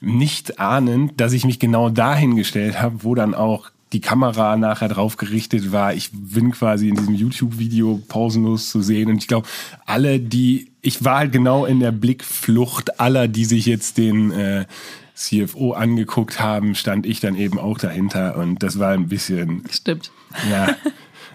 [0.00, 4.88] Nicht ahnend, dass ich mich genau dahin gestellt habe, wo dann auch die Kamera nachher
[4.88, 5.94] drauf gerichtet war.
[5.94, 9.10] Ich bin quasi in diesem YouTube-Video pausenlos zu sehen.
[9.10, 9.48] Und ich glaube,
[9.86, 14.66] alle, die, ich war halt genau in der Blickflucht aller, die sich jetzt den äh,
[15.14, 18.36] CFO angeguckt haben, stand ich dann eben auch dahinter.
[18.36, 19.64] Und das war ein bisschen.
[19.70, 20.10] Stimmt.
[20.50, 20.76] Ja.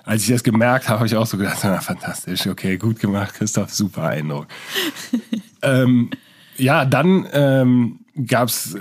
[0.06, 3.36] Als ich das gemerkt habe, habe ich auch so gedacht, na, fantastisch, okay, gut gemacht,
[3.36, 4.48] Christoph, super Eindruck.
[5.62, 6.10] ähm,
[6.58, 8.78] ja, dann ähm, gab es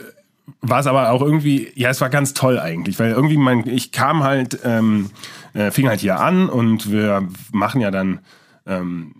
[0.62, 3.90] war es aber auch irgendwie, ja, es war ganz toll eigentlich, weil irgendwie mein, ich
[3.90, 5.11] kam halt, ähm,
[5.55, 8.20] äh, fing halt hier an und wir machen ja dann
[8.66, 9.12] ähm,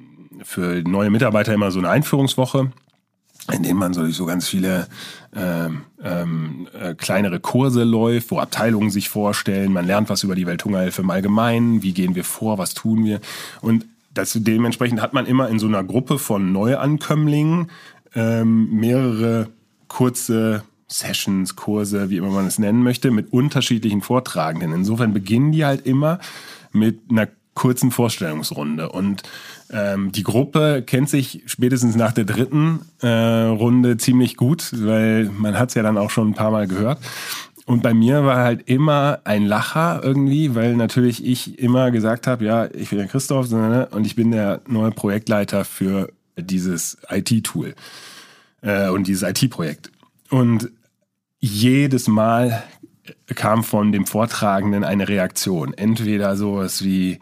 [0.43, 2.71] für neue Mitarbeiter immer so eine Einführungswoche,
[3.53, 4.87] in denen man so, so ganz viele
[5.35, 10.47] ähm, ähm, äh, kleinere Kurse läuft, wo Abteilungen sich vorstellen, man lernt was über die
[10.47, 13.21] Welthungerhilfe im Allgemeinen, wie gehen wir vor, was tun wir.
[13.61, 17.71] Und das, dementsprechend hat man immer in so einer Gruppe von Neuankömmlingen
[18.15, 19.49] ähm, mehrere
[19.89, 24.73] kurze Sessions, Kurse, wie immer man es nennen möchte, mit unterschiedlichen Vortragenden.
[24.73, 26.19] Insofern beginnen die halt immer
[26.73, 28.91] mit einer kurzen Vorstellungsrunde.
[28.91, 29.23] Und
[29.71, 35.59] ähm, die Gruppe kennt sich spätestens nach der dritten äh, Runde ziemlich gut, weil man
[35.59, 36.99] hat es ja dann auch schon ein paar Mal gehört.
[37.65, 42.45] Und bei mir war halt immer ein Lacher irgendwie, weil natürlich ich immer gesagt habe,
[42.45, 47.75] ja, ich bin der Christoph ne, und ich bin der neue Projektleiter für dieses IT-Tool
[48.63, 49.93] äh, und dieses IT-Projekt.
[50.29, 50.71] Und
[51.43, 52.63] jedes Mal
[53.35, 55.75] kam von dem Vortragenden eine Reaktion.
[55.75, 57.19] Entweder sowas wie,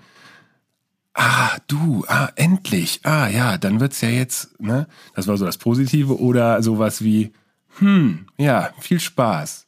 [1.14, 4.86] ah, du, ah, endlich, ah, ja, dann wird's ja jetzt, ne?
[5.16, 6.20] Das war so das Positive.
[6.20, 7.32] Oder sowas wie,
[7.78, 9.66] hm, ja, viel Spaß.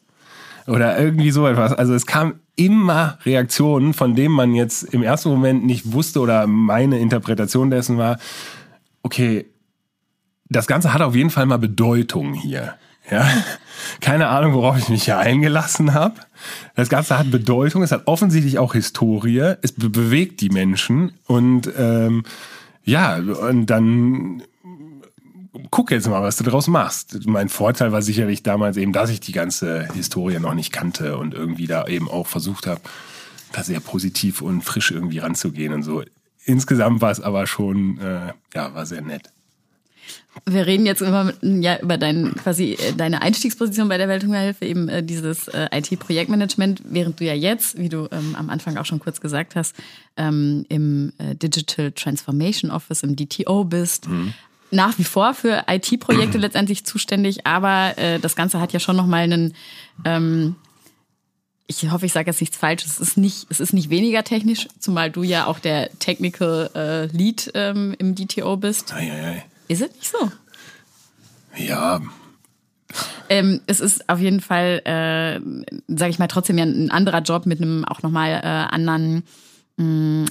[0.66, 1.72] Oder irgendwie so etwas.
[1.72, 6.46] Also es kam immer Reaktionen, von denen man jetzt im ersten Moment nicht wusste oder
[6.46, 8.18] meine Interpretation dessen war,
[9.02, 9.46] okay,
[10.50, 12.74] das Ganze hat auf jeden Fall mal Bedeutung hier.
[13.10, 13.28] Ja,
[14.00, 16.14] keine Ahnung, worauf ich mich hier eingelassen habe.
[16.74, 21.70] Das Ganze hat Bedeutung, es hat offensichtlich auch Historie, es be bewegt die Menschen und
[21.76, 22.24] ähm,
[22.84, 24.42] ja, und dann
[25.70, 27.26] guck jetzt mal, was du daraus machst.
[27.26, 31.34] Mein Vorteil war sicherlich damals eben, dass ich die ganze Historie noch nicht kannte und
[31.34, 32.80] irgendwie da eben auch versucht habe,
[33.52, 36.02] da sehr positiv und frisch irgendwie ranzugehen und so.
[36.44, 39.30] Insgesamt war es aber schon, äh, ja, war sehr nett.
[40.46, 44.88] Wir reden jetzt immer ja, über dein, quasi äh, deine Einstiegsposition bei der Welthungerhilfe, eben
[44.88, 48.98] äh, dieses äh, IT-Projektmanagement, während du ja jetzt, wie du ähm, am Anfang auch schon
[48.98, 49.76] kurz gesagt hast,
[50.16, 54.08] ähm, im äh, Digital Transformation Office, im DTO bist.
[54.08, 54.32] Mhm.
[54.70, 56.42] Nach wie vor für IT-Projekte mhm.
[56.42, 59.54] letztendlich zuständig, aber äh, das Ganze hat ja schon nochmal einen,
[60.06, 60.56] ähm,
[61.66, 64.66] ich hoffe, ich sage jetzt nichts Falsches, es ist nicht, es ist nicht weniger technisch,
[64.78, 68.94] zumal du ja auch der Technical äh, Lead ähm, im DTO bist.
[68.94, 69.44] Ei, ei, ei.
[69.72, 70.30] Ist es nicht so?
[71.56, 72.02] Ja.
[73.30, 75.40] Ähm, es ist auf jeden Fall, äh,
[75.88, 79.22] sage ich mal, trotzdem ja ein anderer Job mit einem auch nochmal äh, anderen
[79.78, 80.24] mh, mm,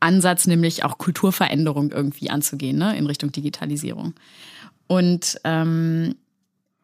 [0.00, 4.14] Ansatz, nämlich auch Kulturveränderung irgendwie anzugehen, ne, in Richtung Digitalisierung.
[4.88, 6.16] Und ähm,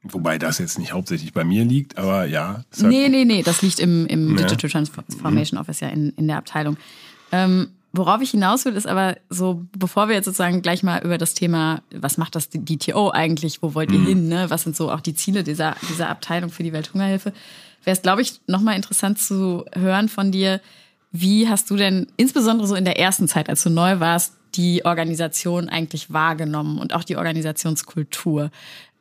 [0.04, 2.64] Wobei das jetzt nicht hauptsächlich bei mir liegt, aber ja.
[2.76, 4.44] Nee, nee, nee, das liegt im, im ja.
[4.44, 6.76] Digital Transformation Office ja in, in der Abteilung.
[7.32, 11.16] Ähm, worauf ich hinaus will, ist aber so, bevor wir jetzt sozusagen gleich mal über
[11.16, 14.06] das Thema, was macht das DTO eigentlich, wo wollt ihr mhm.
[14.06, 14.50] hin, ne?
[14.50, 17.32] was sind so auch die Ziele dieser, dieser Abteilung für die Welthungerhilfe,
[17.84, 20.60] wäre es, glaube ich, nochmal interessant zu hören von dir,
[21.12, 24.84] wie hast du denn insbesondere so in der ersten Zeit, als du neu warst, die
[24.84, 28.50] Organisation eigentlich wahrgenommen und auch die Organisationskultur?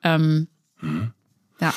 [0.03, 0.47] Ähm,
[0.79, 1.13] mhm.
[1.59, 1.73] Ja.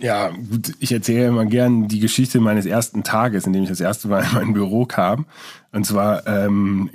[0.00, 3.80] Ja, gut, ich erzähle immer gern die Geschichte meines ersten Tages, in dem ich das
[3.80, 5.26] erste Mal in mein Büro kam.
[5.72, 6.90] Und zwar ähm,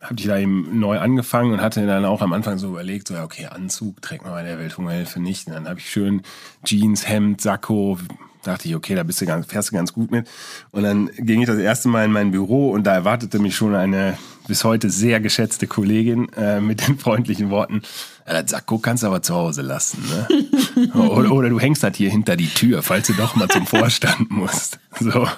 [0.00, 3.14] habe ich da eben neu angefangen und hatte dann auch am Anfang so überlegt, so
[3.14, 5.46] ja, okay, Anzug trägt man bei der Welthungerhilfe nicht.
[5.46, 6.22] Und dann habe ich schön
[6.64, 7.98] Jeans, Hemd, Sakko,
[8.46, 10.28] dachte ich, okay, da bist du ganz, fährst du ganz gut mit.
[10.70, 13.74] Und dann ging ich das erste Mal in mein Büro und da erwartete mich schon
[13.74, 17.82] eine bis heute sehr geschätzte Kollegin äh, mit den freundlichen Worten,
[18.26, 20.02] ja, das Sakko kannst du aber zu Hause lassen.
[20.08, 20.92] Ne?
[20.94, 24.30] oder, oder, du hängst halt hier hinter die Tür, falls du doch mal zum Vorstand
[24.30, 24.78] musst.
[24.98, 25.28] So.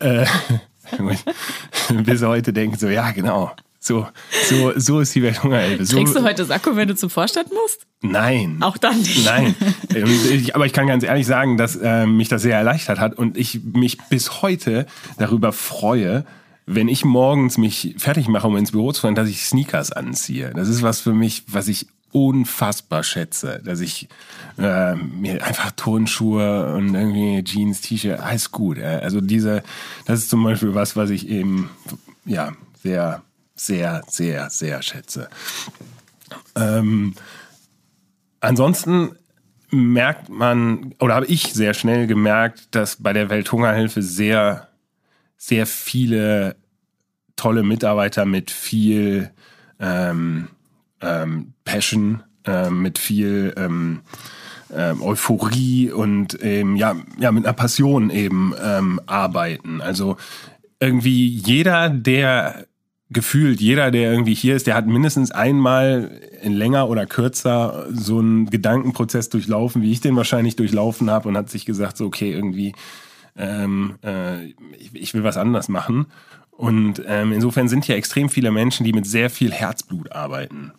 [0.00, 0.26] Äh,
[2.04, 3.52] bis heute denken so, ja, genau.
[3.86, 4.08] So,
[4.48, 5.84] so, so ist die Welthungerhilfe.
[5.84, 7.86] So, Trägst du heute Sakko, wenn du zum Vorstand musst?
[8.00, 8.56] Nein.
[8.60, 9.26] Auch dann nicht.
[9.26, 9.54] Nein.
[9.90, 13.36] Ich, aber ich kann ganz ehrlich sagen, dass äh, mich das sehr erleichtert hat und
[13.36, 14.86] ich mich bis heute
[15.18, 16.24] darüber freue,
[16.64, 20.52] wenn ich morgens mich fertig mache, um ins Büro zu fahren, dass ich Sneakers anziehe.
[20.56, 24.08] Das ist was für mich, was ich unfassbar schätze, dass ich
[24.56, 28.78] äh, mir einfach Turnschuhe und irgendwie Jeans, T-Shirt, alles gut.
[28.78, 29.62] Also diese,
[30.06, 31.68] das ist zum Beispiel was, was ich eben
[32.24, 33.20] ja sehr,
[33.54, 35.28] sehr, sehr, sehr schätze.
[36.56, 37.14] Ähm,
[38.40, 39.16] ansonsten
[39.70, 44.68] merkt man, oder habe ich sehr schnell gemerkt, dass bei der Welthungerhilfe sehr
[45.44, 46.56] sehr viele
[47.36, 49.30] tolle Mitarbeiter mit viel
[49.78, 50.48] ähm,
[51.02, 54.00] ähm, Passion, äh, mit viel ähm,
[54.70, 59.82] äh, Euphorie und ähm, ja, ja, mit einer Passion eben ähm, arbeiten.
[59.82, 60.16] Also
[60.80, 62.66] irgendwie jeder, der
[63.10, 68.18] gefühlt, jeder, der irgendwie hier ist, der hat mindestens einmal in länger oder kürzer so
[68.18, 72.32] einen Gedankenprozess durchlaufen, wie ich den wahrscheinlich durchlaufen habe und hat sich gesagt, so okay,
[72.32, 72.74] irgendwie
[73.36, 76.06] ähm, äh, ich, ich, will was anders machen.
[76.50, 80.72] Und ähm, insofern sind hier extrem viele Menschen, die mit sehr viel Herzblut arbeiten.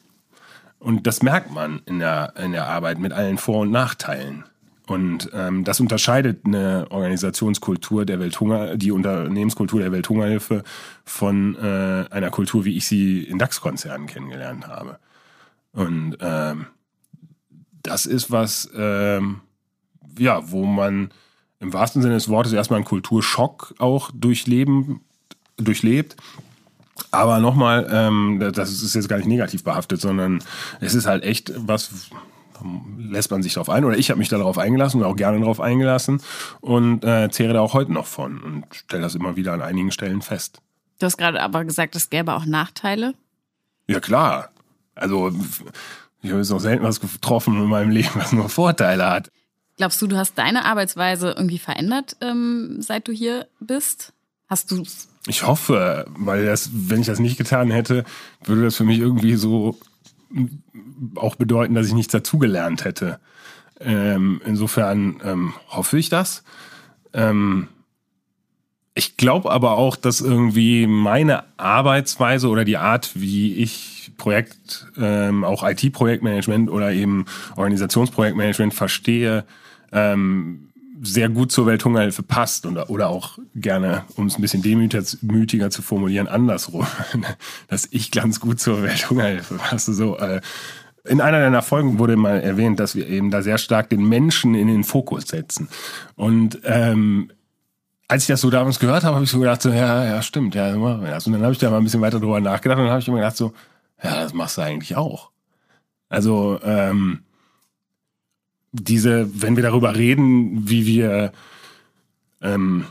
[0.80, 4.46] Und das merkt man in der, in der Arbeit mit allen Vor- und Nachteilen.
[4.88, 10.64] Und ähm, das unterscheidet eine Organisationskultur der Welthunger, die Unternehmenskultur der Welthungerhilfe
[11.04, 15.00] von äh, einer Kultur, wie ich sie in DAX-Konzernen kennengelernt habe.
[15.72, 16.68] Und ähm,
[17.82, 19.42] das ist was, ähm,
[20.18, 21.10] ja, wo man
[21.60, 25.02] im wahrsten Sinne des Wortes erstmal einen Kulturschock auch durchleben,
[25.58, 26.16] durchlebt.
[27.12, 30.42] Aber nochmal, ähm, das ist jetzt gar nicht negativ behaftet, sondern
[30.80, 32.10] es ist halt echt was,
[32.98, 33.86] lässt man sich darauf ein.
[33.86, 36.22] Oder ich habe mich darauf eingelassen und auch gerne darauf eingelassen
[36.62, 39.92] und äh, zehre da auch heute noch von und stelle das immer wieder an einigen
[39.92, 40.62] Stellen fest.
[41.00, 43.14] Du hast gerade aber gesagt, es gäbe auch Nachteile.
[43.88, 44.50] Ja, klar.
[44.96, 45.32] Also,
[46.22, 49.30] ich habe jetzt noch selten was getroffen in meinem Leben, was nur Vorteile hat.
[49.78, 54.14] Glaubst du, du hast deine Arbeitsweise irgendwie verändert, ähm, seit du hier bist?
[54.48, 54.84] Hast du
[55.28, 58.06] Ich hoffe, weil das, wenn ich das nicht getan hätte,
[58.44, 59.78] würde das für mich irgendwie so
[61.16, 63.20] auch bedeuten, dass ich nichts dazugelernt hätte.
[63.80, 66.44] Ähm, insofern ähm, hoffe ich das.
[67.14, 67.68] Ähm,
[68.94, 75.44] ich glaube aber auch, dass irgendwie meine Arbeitsweise oder die Art, wie ich Projekt, ähm,
[75.44, 77.26] auch IT-Projektmanagement oder eben
[77.58, 79.44] Organisationsprojektmanagement verstehe,
[79.92, 80.70] ähm,
[81.02, 85.82] sehr gut zur Welthungerhilfe passt und, oder auch gerne, um es ein bisschen demütiger zu
[85.82, 86.86] formulieren, andersrum,
[87.68, 89.94] dass ich ganz gut zur Welthungerhilfe passe.
[89.94, 90.42] So, äh,
[91.04, 94.56] in einer deiner Folgen wurde mal erwähnt, dass wir eben da sehr stark den Menschen
[94.56, 95.70] in den Fokus setzen.
[96.16, 97.32] Und ähm,
[98.08, 100.56] als ich das so damals gehört habe, habe ich so gedacht, so, ja, ja, stimmt,
[100.56, 101.14] ja, machen wir.
[101.14, 103.08] Und dann habe ich da mal ein bisschen weiter drüber nachgedacht und dann habe ich
[103.08, 103.54] immer gedacht, so,
[104.04, 105.32] ja, das machst du eigentlich auch.
[106.10, 107.25] Also, ähm,
[108.82, 111.32] diese, wenn wir darüber reden, wie wir
[112.42, 112.86] ähm,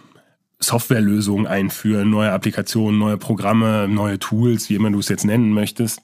[0.58, 6.00] Softwarelösungen einführen, neue Applikationen, neue Programme, neue Tools, wie immer du es jetzt nennen möchtest,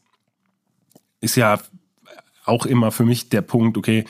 [1.20, 1.60] ist ja
[2.44, 4.04] auch immer für mich der Punkt, okay,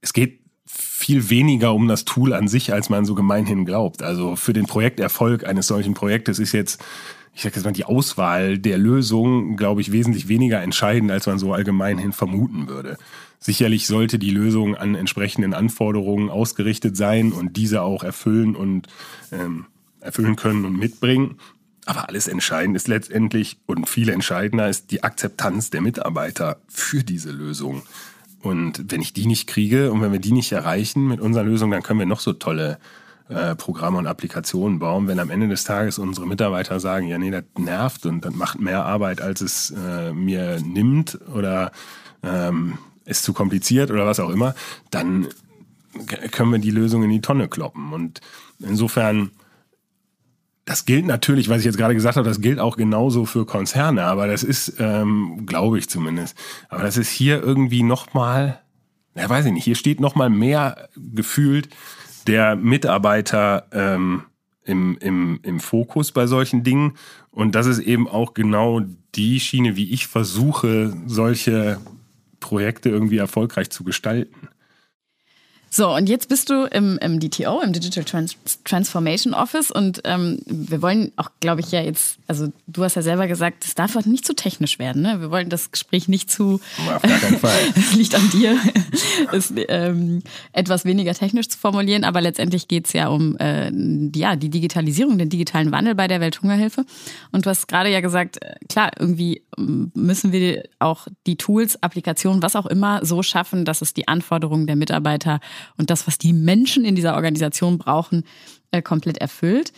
[0.00, 4.02] es geht viel weniger um das Tool an sich, als man so gemeinhin glaubt.
[4.02, 6.82] Also für den Projekterfolg eines solchen Projektes ist jetzt,
[7.34, 11.38] ich sage jetzt mal, die Auswahl der Lösung, glaube ich, wesentlich weniger entscheidend, als man
[11.38, 12.98] so allgemeinhin vermuten würde.
[13.42, 18.86] Sicherlich sollte die Lösung an entsprechenden Anforderungen ausgerichtet sein und diese auch erfüllen und
[19.32, 19.66] ähm,
[20.00, 21.38] erfüllen können und mitbringen.
[21.84, 27.32] Aber alles entscheidend ist letztendlich und viel entscheidender ist die Akzeptanz der Mitarbeiter für diese
[27.32, 27.82] Lösung.
[28.42, 31.72] Und wenn ich die nicht kriege und wenn wir die nicht erreichen mit unserer Lösung,
[31.72, 32.78] dann können wir noch so tolle
[33.28, 37.32] äh, Programme und Applikationen bauen, wenn am Ende des Tages unsere Mitarbeiter sagen, ja, nee,
[37.32, 41.72] das nervt und das macht mehr Arbeit, als es äh, mir nimmt oder
[42.22, 44.54] ähm, ist zu kompliziert oder was auch immer,
[44.90, 45.28] dann
[46.30, 47.92] können wir die Lösung in die Tonne kloppen.
[47.92, 48.20] Und
[48.60, 49.30] insofern,
[50.64, 54.04] das gilt natürlich, was ich jetzt gerade gesagt habe, das gilt auch genauso für Konzerne,
[54.04, 56.36] aber das ist, ähm, glaube ich zumindest,
[56.68, 58.60] aber das ist hier irgendwie nochmal,
[59.14, 61.68] ja weiß ich nicht, hier steht nochmal mehr gefühlt
[62.26, 64.22] der Mitarbeiter ähm,
[64.64, 66.92] im, im, im Fokus bei solchen Dingen.
[67.30, 68.80] Und das ist eben auch genau
[69.14, 71.80] die Schiene, wie ich versuche, solche
[72.42, 74.48] Projekte irgendwie erfolgreich zu gestalten.
[75.74, 79.70] So, und jetzt bist du im, im DTO, im Digital Trans Transformation Office.
[79.70, 83.64] Und ähm, wir wollen auch, glaube ich, ja jetzt, also du hast ja selber gesagt,
[83.64, 85.00] es darf halt nicht zu technisch werden.
[85.00, 85.22] Ne?
[85.22, 86.60] Wir wollen das Gespräch nicht zu.
[86.94, 87.58] Auf gar keinen Fall.
[87.74, 88.58] Es liegt an dir,
[89.32, 92.04] es ähm, etwas weniger technisch zu formulieren.
[92.04, 93.72] Aber letztendlich geht es ja um äh,
[94.14, 96.84] ja, die Digitalisierung, den digitalen Wandel bei der Welthungerhilfe.
[97.30, 102.42] Und du hast gerade ja gesagt, äh, klar, irgendwie müssen wir auch die Tools, Applikationen,
[102.42, 105.40] was auch immer, so schaffen, dass es die Anforderungen der Mitarbeiter
[105.76, 108.24] und das, was die Menschen in dieser Organisation brauchen,
[108.70, 109.72] äh, komplett erfüllt.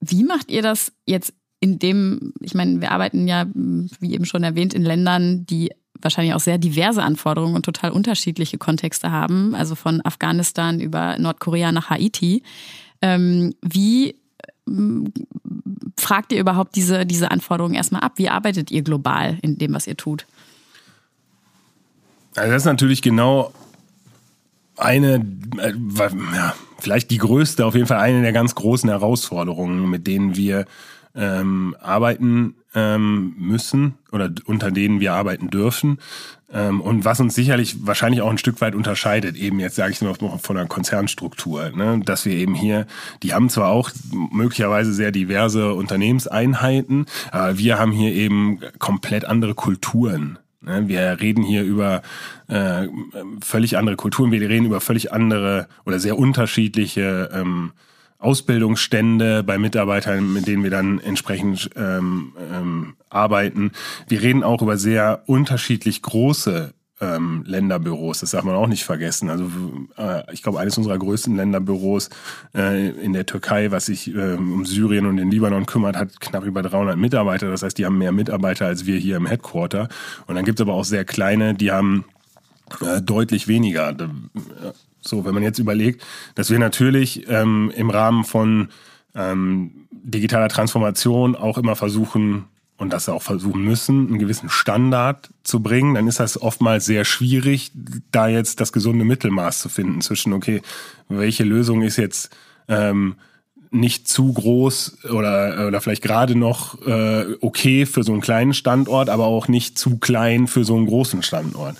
[0.00, 4.44] Wie macht ihr das jetzt in dem, ich meine, wir arbeiten ja, wie eben schon
[4.44, 9.74] erwähnt, in Ländern, die wahrscheinlich auch sehr diverse Anforderungen und total unterschiedliche Kontexte haben, also
[9.74, 12.42] von Afghanistan über Nordkorea nach Haiti.
[13.02, 14.14] Ähm, wie
[15.96, 18.12] fragt ihr überhaupt diese, diese Anforderungen erstmal ab?
[18.16, 20.26] Wie arbeitet ihr global in dem, was ihr tut?
[22.36, 23.52] Also das ist natürlich genau
[24.78, 25.24] eine,
[25.58, 25.72] äh,
[26.34, 30.64] ja, vielleicht die größte, auf jeden Fall eine der ganz großen Herausforderungen, mit denen wir
[31.14, 35.98] ähm, arbeiten ähm, müssen oder unter denen wir arbeiten dürfen.
[36.52, 40.00] Ähm, und was uns sicherlich wahrscheinlich auch ein Stück weit unterscheidet, eben jetzt sage ich
[40.00, 42.00] noch von der Konzernstruktur, ne?
[42.04, 42.86] dass wir eben hier,
[43.22, 49.54] die haben zwar auch möglicherweise sehr diverse Unternehmenseinheiten, aber wir haben hier eben komplett andere
[49.54, 50.38] Kulturen.
[50.68, 50.88] Ne?
[50.88, 52.02] Wir reden hier über
[52.48, 52.86] äh,
[53.42, 57.72] völlig andere Kulturen, wir reden über völlig andere oder sehr unterschiedliche ähm,
[58.18, 63.72] Ausbildungsstände bei Mitarbeitern, mit denen wir dann entsprechend ähm, ähm, arbeiten.
[64.08, 68.20] Wir reden auch über sehr unterschiedlich große ähm, Länderbüros.
[68.20, 69.30] Das darf man auch nicht vergessen.
[69.30, 69.50] Also
[69.96, 72.10] äh, ich glaube, eines unserer größten Länderbüros
[72.54, 76.44] äh, in der Türkei, was sich äh, um Syrien und den Libanon kümmert, hat knapp
[76.44, 77.50] über 300 Mitarbeiter.
[77.50, 79.88] Das heißt, die haben mehr Mitarbeiter als wir hier im Headquarter.
[80.26, 82.04] Und dann gibt es aber auch sehr kleine, die haben
[82.80, 83.94] äh, deutlich weniger.
[85.00, 88.68] So, wenn man jetzt überlegt, dass wir natürlich ähm, im Rahmen von
[89.14, 92.46] ähm, digitaler Transformation auch immer versuchen
[92.78, 97.04] und das auch versuchen müssen, einen gewissen Standard zu bringen, dann ist das oftmals sehr
[97.04, 97.72] schwierig,
[98.12, 100.62] da jetzt das gesunde Mittelmaß zu finden zwischen, okay,
[101.08, 102.30] welche Lösung ist jetzt
[102.68, 103.16] ähm,
[103.70, 109.10] nicht zu groß oder, oder vielleicht gerade noch äh, okay für so einen kleinen Standort,
[109.10, 111.76] aber auch nicht zu klein für so einen großen Standort.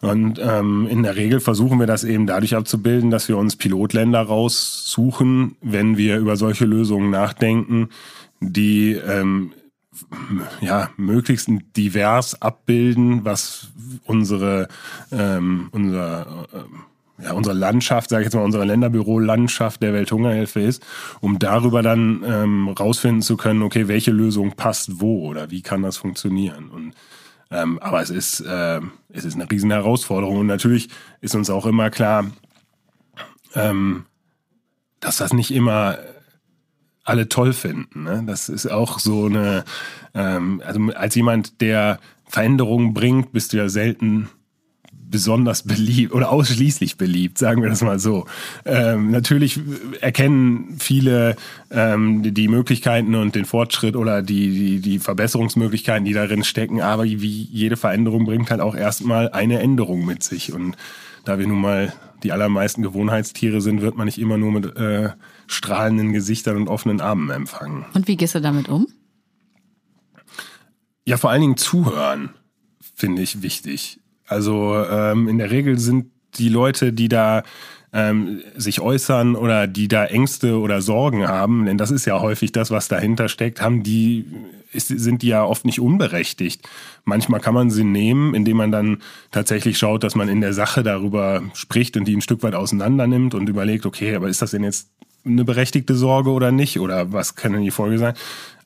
[0.00, 4.20] Und ähm, in der Regel versuchen wir das eben dadurch abzubilden, dass wir uns Pilotländer
[4.20, 7.88] raussuchen, wenn wir über solche Lösungen nachdenken,
[8.40, 9.52] die ähm,
[10.60, 13.68] ja möglichst divers abbilden, was
[14.04, 14.68] unsere
[15.12, 20.84] ähm, unser äh, ja, unsere Landschaft, sage ich jetzt mal, unsere Länderbüro-Landschaft der Welthungerhilfe ist,
[21.20, 25.82] um darüber dann ähm, rausfinden zu können, okay, welche Lösung passt wo oder wie kann
[25.82, 26.70] das funktionieren.
[26.70, 26.94] Und
[27.50, 28.80] ähm, aber es ist, äh,
[29.10, 30.88] es ist eine riesen Herausforderung und natürlich
[31.20, 32.26] ist uns auch immer klar,
[33.54, 34.06] ähm,
[34.98, 35.98] dass das nicht immer
[37.04, 38.04] alle toll finden.
[38.04, 38.24] Ne?
[38.26, 39.64] Das ist auch so eine,
[40.14, 44.28] ähm, also als jemand, der Veränderungen bringt, bist du ja selten
[45.14, 48.26] besonders beliebt oder ausschließlich beliebt, sagen wir das mal so.
[48.64, 49.60] Ähm, natürlich
[50.00, 51.36] erkennen viele
[51.70, 57.04] ähm, die Möglichkeiten und den Fortschritt oder die, die, die Verbesserungsmöglichkeiten, die darin stecken, aber
[57.04, 60.52] wie jede Veränderung bringt halt auch erstmal eine Änderung mit sich.
[60.52, 60.76] Und
[61.24, 61.92] da wir nun mal
[62.24, 65.10] die allermeisten Gewohnheitstiere sind, wird man nicht immer nur mit äh,
[65.46, 67.86] strahlenden Gesichtern und offenen Armen empfangen.
[67.94, 68.86] Und wie gehst du damit um?
[71.06, 72.30] Ja, vor allen Dingen zuhören
[72.94, 74.00] finde ich wichtig.
[74.26, 77.42] Also ähm, in der Regel sind die Leute, die da
[77.92, 82.50] ähm, sich äußern oder die da Ängste oder Sorgen haben, denn das ist ja häufig
[82.52, 84.24] das, was dahinter steckt, haben die
[84.74, 86.68] ist, sind die ja oft nicht unberechtigt.
[87.04, 88.98] Manchmal kann man sie nehmen, indem man dann
[89.30, 93.06] tatsächlich schaut, dass man in der Sache darüber spricht und die ein Stück weit auseinander
[93.06, 94.90] nimmt und überlegt, okay, aber ist das denn jetzt
[95.24, 96.80] eine berechtigte Sorge oder nicht?
[96.80, 98.14] Oder was kann denn die Folge sein?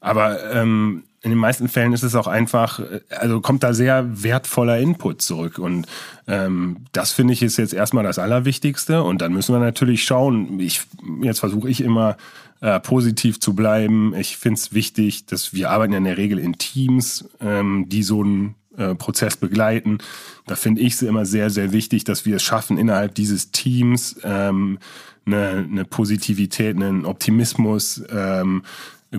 [0.01, 2.81] Aber ähm, in den meisten Fällen ist es auch einfach,
[3.11, 5.59] also kommt da sehr wertvoller Input zurück.
[5.59, 5.87] Und
[6.29, 9.03] ähm, das finde ich ist jetzt erstmal das Allerwichtigste.
[9.03, 10.61] Und dann müssen wir natürlich schauen.
[10.61, 10.83] Ich,
[11.23, 12.17] jetzt versuche ich immer
[12.61, 14.15] äh, positiv zu bleiben.
[14.15, 18.03] Ich finde es wichtig, dass wir arbeiten ja in der Regel in Teams, ähm, die
[18.03, 19.99] so einen äh, Prozess begleiten.
[20.47, 24.17] Da finde ich es immer sehr, sehr wichtig, dass wir es schaffen, innerhalb dieses Teams
[24.23, 24.79] ähm,
[25.27, 28.63] eine, eine Positivität, einen Optimismus, ähm,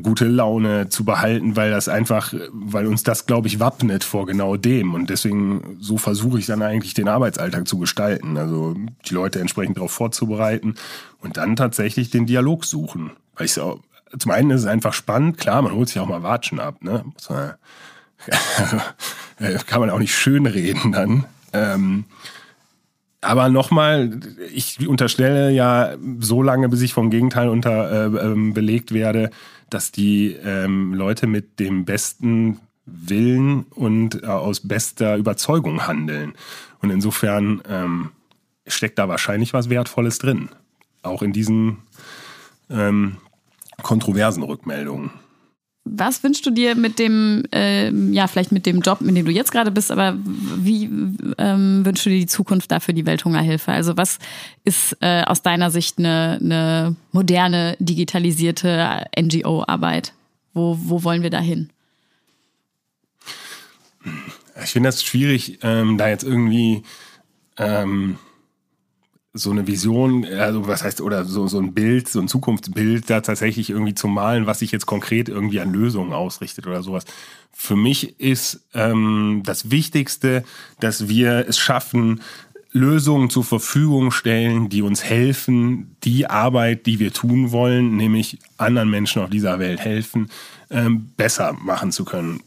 [0.03, 4.55] gute Laune zu behalten, weil das einfach, weil uns das, glaube ich, wappnet vor genau
[4.55, 4.93] dem.
[4.93, 8.37] Und deswegen, so versuche ich dann eigentlich den Arbeitsalltag zu gestalten.
[8.37, 8.75] Also
[9.09, 10.75] die Leute entsprechend darauf vorzubereiten
[11.21, 13.11] und dann tatsächlich den Dialog suchen.
[13.35, 13.81] Weil ich so,
[14.17, 17.03] zum einen ist es einfach spannend, klar, man holt sich auch mal Watschen ab, ne?
[19.67, 21.25] Kann man auch nicht schön reden dann.
[21.53, 22.05] Ähm,
[23.21, 24.19] aber nochmal,
[24.53, 29.29] ich unterstelle ja so lange, bis ich vom Gegenteil unter äh, ähm, belegt werde,
[29.69, 36.33] dass die ähm, Leute mit dem besten Willen und äh, aus bester Überzeugung handeln.
[36.81, 38.11] Und insofern ähm,
[38.67, 40.49] steckt da wahrscheinlich was Wertvolles drin.
[41.01, 41.79] Auch in diesen
[42.69, 43.17] ähm,
[43.83, 45.11] kontroversen Rückmeldungen.
[45.91, 49.31] Was wünschst du dir mit dem, äh, ja, vielleicht mit dem Job, in dem du
[49.31, 50.83] jetzt gerade bist, aber wie
[51.37, 53.71] ähm, wünschst du dir die Zukunft dafür die Welthungerhilfe?
[53.71, 54.19] Also was
[54.63, 60.13] ist äh, aus deiner Sicht eine, eine moderne, digitalisierte NGO-Arbeit?
[60.53, 61.69] Wo, wo wollen wir da hin?
[64.63, 66.83] Ich finde das schwierig, ähm, da jetzt irgendwie
[67.57, 68.17] ähm,
[69.33, 73.21] so eine Vision, also was heißt, oder so, so ein Bild, so ein Zukunftsbild da
[73.21, 77.05] tatsächlich irgendwie zu malen, was sich jetzt konkret irgendwie an Lösungen ausrichtet oder sowas.
[77.51, 80.43] Für mich ist ähm, das Wichtigste,
[80.79, 82.21] dass wir es schaffen,
[82.71, 88.89] Lösungen zur Verfügung stellen, die uns helfen, die Arbeit, die wir tun wollen, nämlich anderen
[88.89, 90.29] Menschen auf dieser Welt helfen,
[90.69, 92.41] ähm, besser machen zu können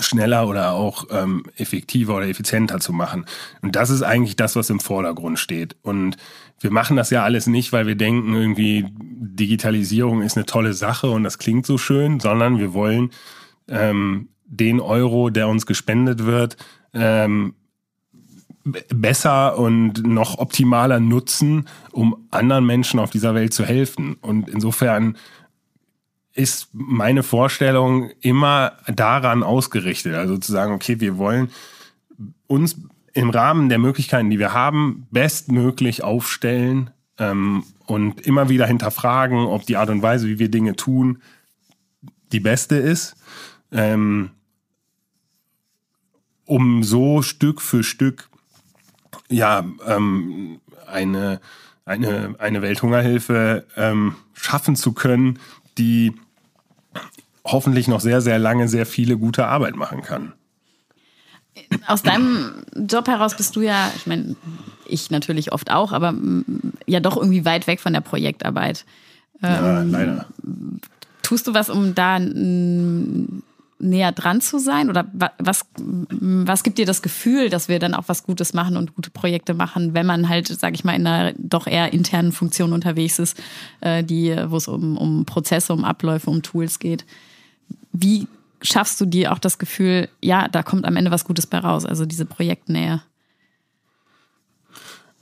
[0.00, 3.26] schneller oder auch ähm, effektiver oder effizienter zu machen.
[3.62, 5.76] Und das ist eigentlich das, was im Vordergrund steht.
[5.82, 6.16] Und
[6.60, 11.10] wir machen das ja alles nicht, weil wir denken, irgendwie Digitalisierung ist eine tolle Sache
[11.10, 13.10] und das klingt so schön, sondern wir wollen
[13.68, 16.56] ähm, den Euro, der uns gespendet wird,
[16.94, 17.54] ähm,
[18.64, 24.14] besser und noch optimaler nutzen, um anderen Menschen auf dieser Welt zu helfen.
[24.20, 25.16] Und insofern
[26.36, 30.14] ist meine Vorstellung immer daran ausgerichtet.
[30.14, 31.50] Also zu sagen, okay, wir wollen
[32.46, 32.76] uns
[33.14, 39.64] im Rahmen der Möglichkeiten, die wir haben, bestmöglich aufstellen ähm, und immer wieder hinterfragen, ob
[39.64, 41.22] die Art und Weise, wie wir Dinge tun,
[42.32, 43.16] die beste ist,
[43.72, 44.30] ähm,
[46.44, 48.28] um so Stück für Stück
[49.30, 51.40] ja ähm, eine
[51.86, 55.38] eine eine Welthungerhilfe ähm, schaffen zu können,
[55.78, 56.12] die
[57.46, 60.32] hoffentlich noch sehr, sehr lange sehr viele gute Arbeit machen kann.
[61.86, 64.36] Aus deinem Job heraus bist du ja, ich meine,
[64.86, 66.14] ich natürlich oft auch, aber
[66.86, 68.84] ja doch irgendwie weit weg von der Projektarbeit.
[69.42, 70.26] Ja, ähm, leider.
[71.22, 72.18] Tust du was, um da
[73.78, 74.90] näher dran zu sein?
[74.90, 75.06] Oder
[75.38, 79.10] was, was gibt dir das Gefühl, dass wir dann auch was Gutes machen und gute
[79.10, 83.18] Projekte machen, wenn man halt, sag ich mal, in einer doch eher internen Funktion unterwegs
[83.18, 83.40] ist,
[83.80, 87.04] äh, die, wo es um, um Prozesse, um Abläufe, um Tools geht?
[88.00, 88.28] Wie
[88.62, 91.84] schaffst du dir auch das Gefühl, ja, da kommt am Ende was Gutes bei raus,
[91.84, 93.02] also diese Projektnähe?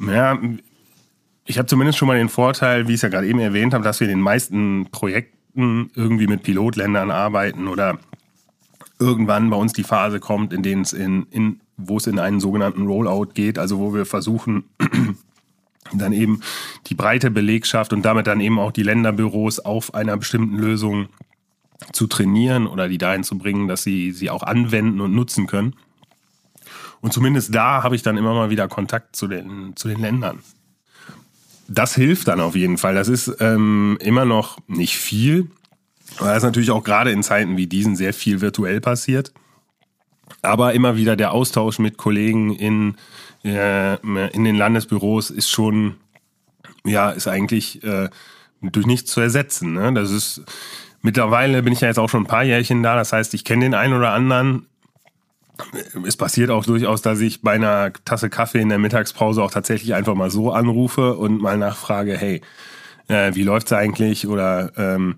[0.01, 0.39] Ja,
[1.47, 3.85] ich habe zumindest schon mal den Vorteil, wie ich es ja gerade eben erwähnt habe,
[3.85, 7.99] dass wir in den meisten Projekten irgendwie mit Pilotländern arbeiten oder
[8.99, 12.41] irgendwann bei uns die Phase kommt, in denen es in, in wo es in einen
[12.41, 14.65] sogenannten Rollout geht, also wo wir versuchen,
[15.93, 16.41] dann eben
[16.87, 21.09] die breite Belegschaft und damit dann eben auch die Länderbüros auf einer bestimmten Lösung
[21.93, 25.75] zu trainieren oder die dahin zu bringen, dass sie sie auch anwenden und nutzen können.
[27.01, 30.39] Und zumindest da habe ich dann immer mal wieder Kontakt zu den, zu den Ländern.
[31.69, 32.95] Das hilft dann auf jeden Fall.
[32.95, 35.51] Das ist ähm, immer noch nicht viel,
[36.19, 39.33] weil es natürlich auch gerade in Zeiten wie diesen sehr viel virtuell passiert.
[40.43, 42.97] Aber immer wieder der Austausch mit Kollegen in,
[43.45, 43.97] äh,
[44.31, 45.97] in den Landesbüros ist schon,
[46.85, 48.09] ja, ist eigentlich äh,
[48.63, 49.75] durch nichts zu ersetzen.
[49.75, 49.93] Ne?
[49.93, 50.43] Das ist
[51.05, 53.67] Mittlerweile bin ich ja jetzt auch schon ein paar Jährchen da, das heißt, ich kenne
[53.67, 54.65] den einen oder anderen.
[56.07, 59.93] Es passiert auch durchaus, dass ich bei einer Tasse Kaffee in der Mittagspause auch tatsächlich
[59.93, 62.41] einfach mal so anrufe und mal nachfrage, hey,
[63.09, 65.17] äh, wie läuft's eigentlich oder ähm,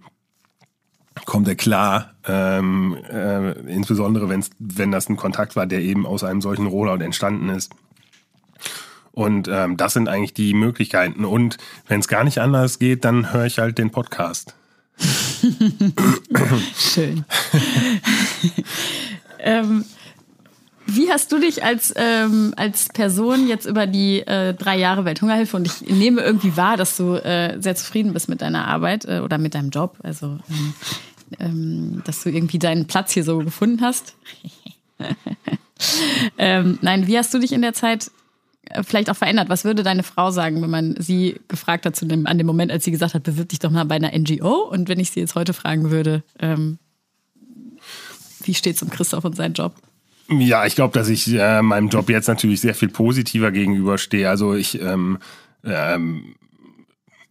[1.25, 6.25] kommt er klar, ähm, äh, insbesondere wenn's, wenn das ein Kontakt war, der eben aus
[6.25, 7.73] einem solchen Rollout entstanden ist.
[9.13, 11.25] Und ähm, das sind eigentlich die Möglichkeiten.
[11.25, 14.57] Und wenn es gar nicht anders geht, dann höre ich halt den Podcast.
[16.77, 17.25] Schön.
[19.39, 19.85] ähm,
[20.87, 25.57] wie hast du dich als, ähm, als Person jetzt über die äh, drei Jahre Welthungerhilfe
[25.57, 29.21] und ich nehme irgendwie wahr, dass du äh, sehr zufrieden bist mit deiner Arbeit äh,
[29.21, 30.75] oder mit deinem Job, also ähm,
[31.41, 34.15] ähm, dass du irgendwie deinen Platz hier so gefunden hast?
[36.39, 38.11] ähm, nein, wie hast du dich in der Zeit
[38.83, 39.49] vielleicht auch verändert?
[39.49, 42.73] Was würde deine Frau sagen, wenn man sie gefragt hat zu dem, an dem Moment,
[42.73, 44.69] als sie gesagt hat, bewirb dich doch mal bei einer NGO?
[44.71, 46.79] Und wenn ich sie jetzt heute fragen würde, ähm,
[48.43, 49.75] wie steht es um Christoph und seinen Job?
[50.29, 54.29] Ja, ich glaube, dass ich äh, meinem Job jetzt natürlich sehr viel positiver gegenüberstehe.
[54.29, 55.19] Also ich, ähm,
[55.65, 56.35] ähm,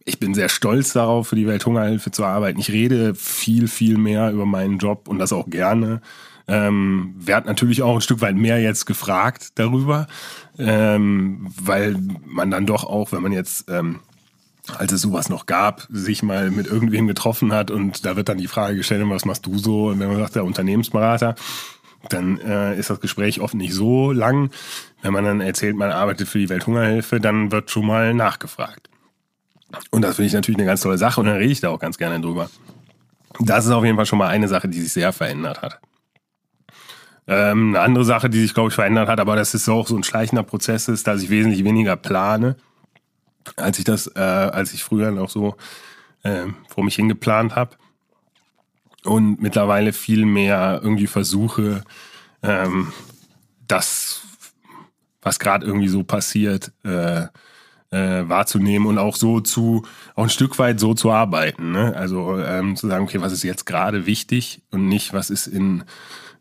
[0.04, 2.58] ich bin sehr stolz darauf, für die Welthungerhilfe zu arbeiten.
[2.58, 6.00] Ich rede viel, viel mehr über meinen Job und das auch gerne.
[6.48, 10.06] Ähm, werd natürlich auch ein Stück weit mehr jetzt gefragt darüber,
[10.58, 14.00] ähm, weil man dann doch auch, wenn man jetzt ähm,
[14.74, 18.38] als es sowas noch gab, sich mal mit irgendwem getroffen hat und da wird dann
[18.38, 19.88] die Frage gestellt, was machst du so?
[19.88, 21.36] Und wenn man sagt, der Unternehmensberater,
[22.08, 24.50] dann äh, ist das Gespräch oft nicht so lang.
[25.02, 28.90] Wenn man dann erzählt, man arbeitet für die Welthungerhilfe, dann wird schon mal nachgefragt.
[29.90, 31.80] Und das finde ich natürlich eine ganz tolle Sache und dann rede ich da auch
[31.80, 32.50] ganz gerne drüber.
[33.40, 35.80] Das ist auf jeden Fall schon mal eine Sache, die sich sehr verändert hat.
[37.28, 39.96] Ähm, eine andere Sache, die sich, glaube ich, verändert hat, aber das ist auch so
[39.96, 42.56] ein schleichender Prozess ist, dass ich wesentlich weniger plane,
[43.56, 45.56] als ich das, äh, als ich früher noch so
[46.22, 47.76] äh, vor mich hingeplant habe
[49.04, 51.82] und mittlerweile viel mehr irgendwie versuche,
[52.42, 52.92] ähm,
[53.66, 54.22] das,
[55.22, 57.26] was gerade irgendwie so passiert, äh,
[57.90, 61.72] äh, wahrzunehmen und auch so zu, auch ein Stück weit so zu arbeiten.
[61.72, 61.94] Ne?
[61.96, 65.84] Also ähm, zu sagen, okay, was ist jetzt gerade wichtig und nicht, was ist in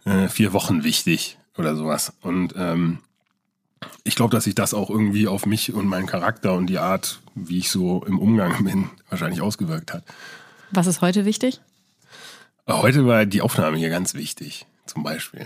[0.05, 2.13] äh, vier Wochen wichtig oder sowas.
[2.21, 2.99] Und ähm,
[4.03, 7.19] ich glaube, dass sich das auch irgendwie auf mich und meinen Charakter und die Art,
[7.33, 10.03] wie ich so im Umgang bin, wahrscheinlich ausgewirkt hat.
[10.71, 11.61] Was ist heute wichtig?
[12.67, 15.45] Heute war die Aufnahme hier ganz wichtig, zum Beispiel.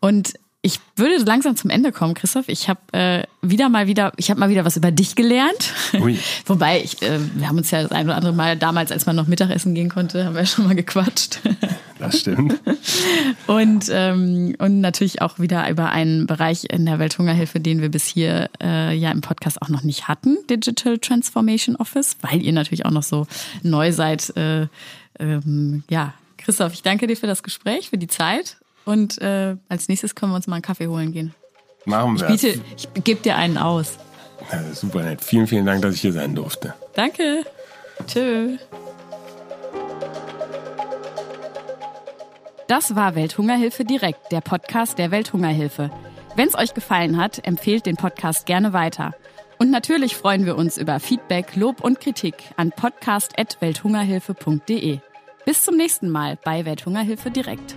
[0.00, 2.48] Und ich würde langsam zum Ende kommen, Christoph.
[2.48, 5.74] Ich habe äh, wieder mal wieder, ich habe mal wieder was über dich gelernt.
[6.00, 6.18] Ui.
[6.46, 9.14] Wobei, ich, äh, wir haben uns ja das ein oder andere Mal damals, als man
[9.14, 11.40] noch Mittagessen gehen konnte, haben wir schon mal gequatscht.
[11.96, 12.60] Das stimmt.
[13.46, 18.04] und, ähm, und natürlich auch wieder über einen Bereich in der Welthungerhilfe, den wir bis
[18.06, 22.84] hier äh, ja im Podcast auch noch nicht hatten, Digital Transformation Office, weil ihr natürlich
[22.84, 23.28] auch noch so
[23.62, 24.36] neu seid.
[24.36, 24.66] Äh,
[25.20, 29.88] ähm, ja, Christoph, ich danke dir für das Gespräch, für die Zeit und äh, als
[29.88, 31.34] nächstes können wir uns mal einen Kaffee holen gehen.
[31.84, 32.30] Machen wir.
[32.30, 33.98] Ich, biete, ich gebe dir einen aus.
[34.50, 35.22] Ja, super nett.
[35.22, 36.74] Vielen, vielen Dank, dass ich hier sein durfte.
[36.94, 37.44] Danke.
[38.06, 38.56] Tschö.
[42.66, 45.90] Das war Welthungerhilfe direkt, der Podcast der Welthungerhilfe.
[46.34, 49.14] Wenn es euch gefallen hat, empfehlt den Podcast gerne weiter.
[49.58, 55.00] Und natürlich freuen wir uns über Feedback, Lob und Kritik an podcast.welthungerhilfe.de.
[55.44, 57.76] Bis zum nächsten Mal bei Welthungerhilfe direkt.